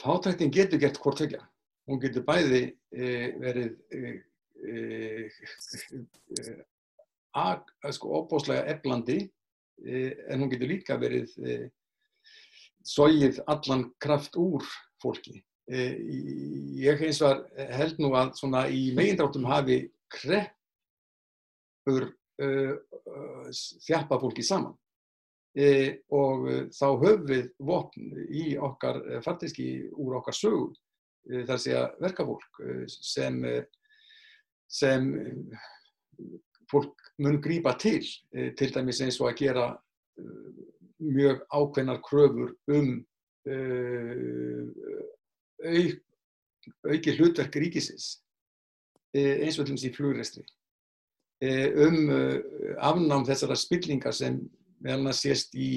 [0.00, 1.42] Fátæktin getur gert hvort vekja.
[1.86, 3.10] Hún getur bæði e,
[3.40, 3.96] verið e,
[4.66, 4.74] e,
[7.86, 9.28] e sko, opbóslega eflandi e,
[10.28, 11.30] en hún getur líka verið
[12.86, 14.62] sóið allan kraft úr
[15.02, 15.44] fólki.
[15.66, 17.42] Ég eins var
[17.74, 18.30] held nú að
[18.70, 22.04] í megindráttum hafi kreppur
[22.38, 24.74] þjappa fólki saman.
[25.56, 25.68] E,
[26.12, 30.74] og uh, þá höfum við vopn í okkar fartiski úr okkar sögu.
[31.26, 33.40] Þar sé að verka fólk sem,
[34.70, 35.08] sem
[36.70, 39.64] fólk mun grýpa til til dæmis eins og að gera
[41.02, 42.92] mjög ákveðnar kröfur um
[45.66, 45.98] auk,
[46.94, 48.20] auki hlutverk ríkisins
[49.18, 50.65] eins og til dæmis í flugræstri Eh,
[51.42, 52.36] um eh,
[52.80, 54.38] afnám þessara spillingar sem
[54.84, 55.70] meðal að sést í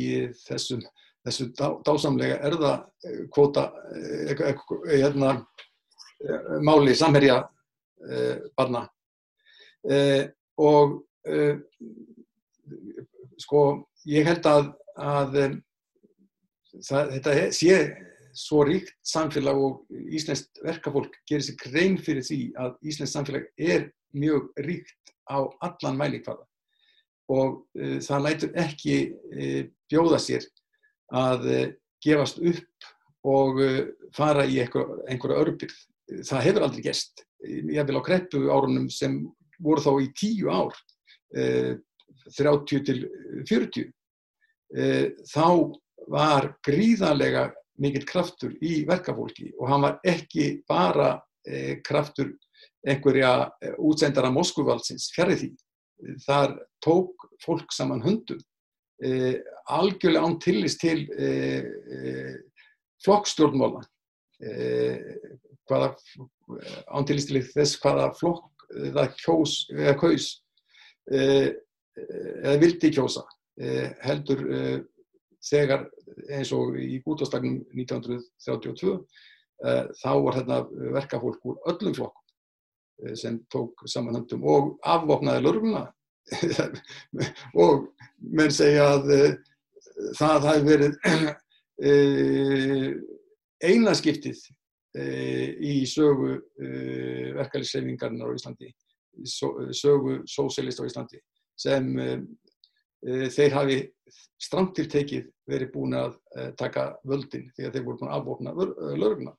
[0.46, 0.84] þessum,
[1.28, 3.70] þessu dá, dásamlega erðakvota
[4.88, 5.46] hérna,
[6.64, 7.42] máli samherja
[8.60, 8.82] barna.
[10.60, 10.98] Og
[13.40, 13.64] sko
[14.08, 14.70] ég held að,
[15.00, 15.40] að
[16.84, 17.80] það, þetta sé
[18.40, 23.90] svo ríkt samfélag og Íslands verkafólk gerir sér grein fyrir því að Íslands samfélag er
[24.16, 24.96] mjög ríkt
[25.30, 26.46] á allan mælikvarða
[27.30, 30.48] og uh, það lætur ekki uh, bjóða sér
[31.16, 31.66] að uh,
[32.04, 32.90] gefast upp
[33.30, 33.58] og
[34.16, 35.74] fara í einhver, einhverja örbyrð.
[36.24, 37.26] Það hefur aldrei gest.
[37.44, 39.18] Ég vil á kreppu árunum sem
[39.60, 40.78] voru þá í tíu ár,
[41.36, 43.02] 30 til
[43.44, 43.92] 40,
[45.28, 45.50] þá
[46.16, 47.50] var gríðarlega
[47.84, 51.18] mikill kraftur í verkafólki og hann var ekki bara
[51.84, 52.32] kraftur
[52.90, 55.50] einhverja eh, útsendara Moskúvaldsins fjarið því.
[56.26, 58.40] Þar tók fólk saman hundum,
[59.04, 61.64] eh, algjörlega án tillist til eh,
[61.96, 62.36] eh,
[63.06, 63.84] flokkstjórnmála,
[64.44, 65.00] eh,
[65.70, 70.30] án tillist til þess hvaða flokk það kjós, eða kaus
[71.12, 71.52] eh,
[72.00, 73.26] eða vildi kjósa,
[74.06, 74.40] heldur
[75.44, 75.82] þegar
[76.32, 78.94] eins og í gútastagnum 1932
[80.00, 80.60] þá var þetta
[80.96, 82.29] verkafólk úr öllum flokkum eh,
[83.16, 85.86] sem tók samanhandum og afvopnaði lörguna
[87.64, 87.88] og
[88.20, 89.30] menn segja að uh,
[90.20, 92.92] það hafi verið uh,
[93.70, 94.40] eina skiptið
[95.00, 96.32] í sögu
[97.38, 98.72] verkefliðsreifingarnar á Íslandi,
[99.22, 101.20] sögu sósélist á Íslandi
[101.54, 101.92] sem
[103.36, 103.78] þeir hafi
[104.42, 106.18] stramt til tekið verið búin að
[106.58, 108.56] taka völdin þegar þeir voru búin að afvopna
[108.98, 109.36] lörguna.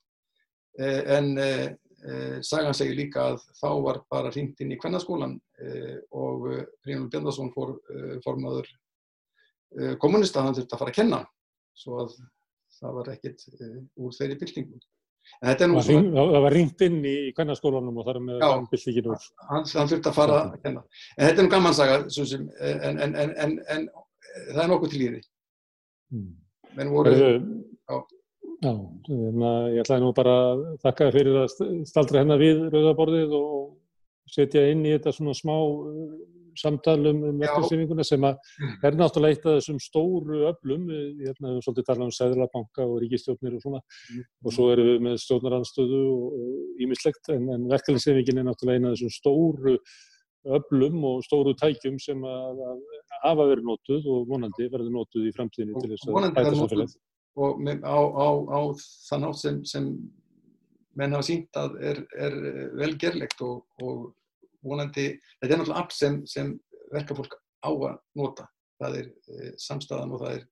[1.19, 1.35] En
[2.47, 5.35] sagan segir líka að þá var bara hringt inn í kvennaskólan
[6.17, 6.47] og
[6.81, 7.75] Príðanur Björndarsson fór
[8.25, 8.71] formaður
[10.01, 11.21] kommunista hann þurfti að fara að kenna
[11.77, 12.15] svo að
[12.81, 13.45] það var ekkert
[14.01, 14.81] úr þeirri byltingu.
[15.85, 16.13] Svona...
[16.17, 19.27] Það var ringt inn í kvennarskólanum og þar með byltingin úr.
[19.51, 20.85] Hann, hann þurfti að fara að kenna.
[21.17, 23.85] En þetta er nú gamansaga, sem, en, en, en, en
[24.55, 25.21] það er nokkuð til í því.
[26.15, 26.33] Hmm.
[26.79, 27.13] Menn voru...
[28.61, 28.73] Já,
[29.09, 31.55] já ég ætlaði nú bara að þakka fyrir að
[31.89, 33.71] staldra hennar við rauðaborðið og
[34.31, 35.55] setja inn í þetta svona smá
[36.61, 40.87] samtalum um verkefnsefinguna sem er náttúrulega eitt af þessum stóru öflum,
[41.23, 43.81] hérna við svolítið tala um Sæðlabanka og ríkistjórnir og svona.
[44.11, 44.25] Mm.
[44.45, 48.99] og svo erum við með stjórnaranstöðu og ímislegt en, en verkefnsefingin er náttúrulega eina af
[48.99, 49.77] þessum stóru
[50.61, 52.65] öflum og stóru tækjum sem að,
[53.21, 56.99] hafa verið nótuð og vonandi verður nótuð í framtíðinni til þess að bæta samfélagið.
[57.39, 58.61] Og á, á, á
[59.07, 59.87] þann átt sem, sem
[60.99, 62.37] menn hafa sínt að er, er
[62.81, 64.11] velgerlegt og, og
[64.67, 66.53] vonandi, þetta er náttúrulega allt sem, sem
[66.91, 68.49] verkafólk á að nota.
[68.81, 70.45] Það er e, samstæðan og það er,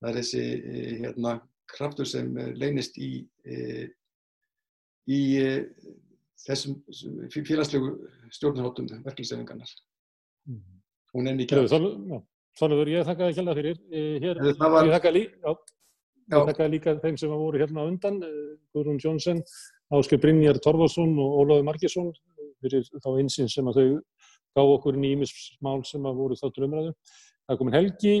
[0.00, 1.34] það er þessi e, hérna,
[1.72, 3.12] kraftur sem leynist í,
[3.46, 3.86] e,
[5.06, 5.20] í
[6.42, 6.80] þessum
[7.32, 7.94] félagslegu
[8.34, 9.72] stjórnarhóttum verkefliðsefingarnar.
[10.50, 10.62] Mm.
[11.12, 12.28] Hún er aðeins.
[12.52, 13.78] Svolítið, ég þakka það ekki fyrir.
[14.20, 14.84] Hér, var...
[14.84, 15.12] Ég þakka
[16.28, 18.20] líka, þakka líka þeim sem voru hérna undan,
[18.74, 19.42] Guðrún Jónsson,
[19.92, 22.12] Ásker Brynjar Torfarsson og Óláður Markesson
[22.62, 23.88] fyrir þá einsinn sem að þau
[24.56, 25.32] gá okkur nýmis
[25.64, 26.94] mál sem að voru þá drömraðu.
[27.48, 28.14] Það komin helgi,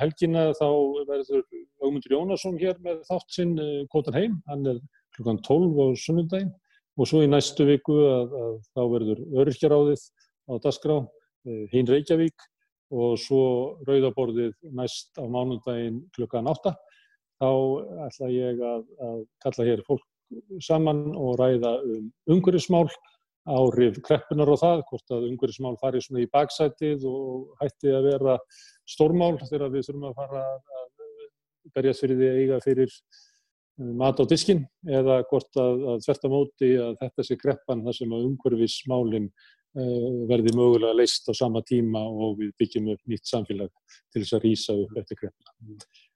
[0.00, 0.68] helgina þá
[1.08, 1.44] verður
[1.82, 3.54] Augmundur Jónasson hér með þátt sinn
[3.92, 4.80] Kvotan heim, hann er
[5.16, 6.52] klukkan 12 á sunnundaginn
[6.96, 10.04] og svo í næstu viku að, að þá verður Örkjaráðið
[10.48, 10.98] á Dasgrá,
[11.72, 12.46] hinn Reykjavík
[12.96, 13.42] og svo
[13.86, 16.74] Rauðaborðið næst á mánundaginn klukkan 8.
[17.36, 17.50] Þá
[18.06, 20.06] ætla ég að, að kalla hér fólk
[20.64, 22.88] saman og ræða um umhverfismál
[23.46, 28.38] áhrif kreppunar og það, hvort að umhverfismál fari svona í baksætið og hætti að vera
[28.88, 30.88] stórmál þegar við þurfum að fara að
[31.76, 36.26] berjast fyrir því að eiga fyrir eh, mat á diskin eða hvort að, að þvert
[36.26, 41.32] á móti að þetta sé kreppan þar sem að umhverfismálinn uh, verði mögulega leist á
[41.36, 43.70] sama tíma og við byggjum upp nýtt samfélag
[44.10, 45.56] til þess að rýsa upp eftir kreppuna.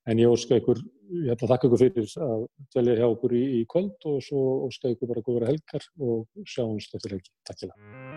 [0.08, 0.80] En ég óska ykkur,
[1.26, 4.44] ég ætla að þakka ykkur fyrir að dvelja hjá okkur í, í kvöld og svo
[4.68, 7.34] óska ykkur bara góðra helgar og sjáumst eftir helgi.
[7.44, 8.09] Takk fyrir það.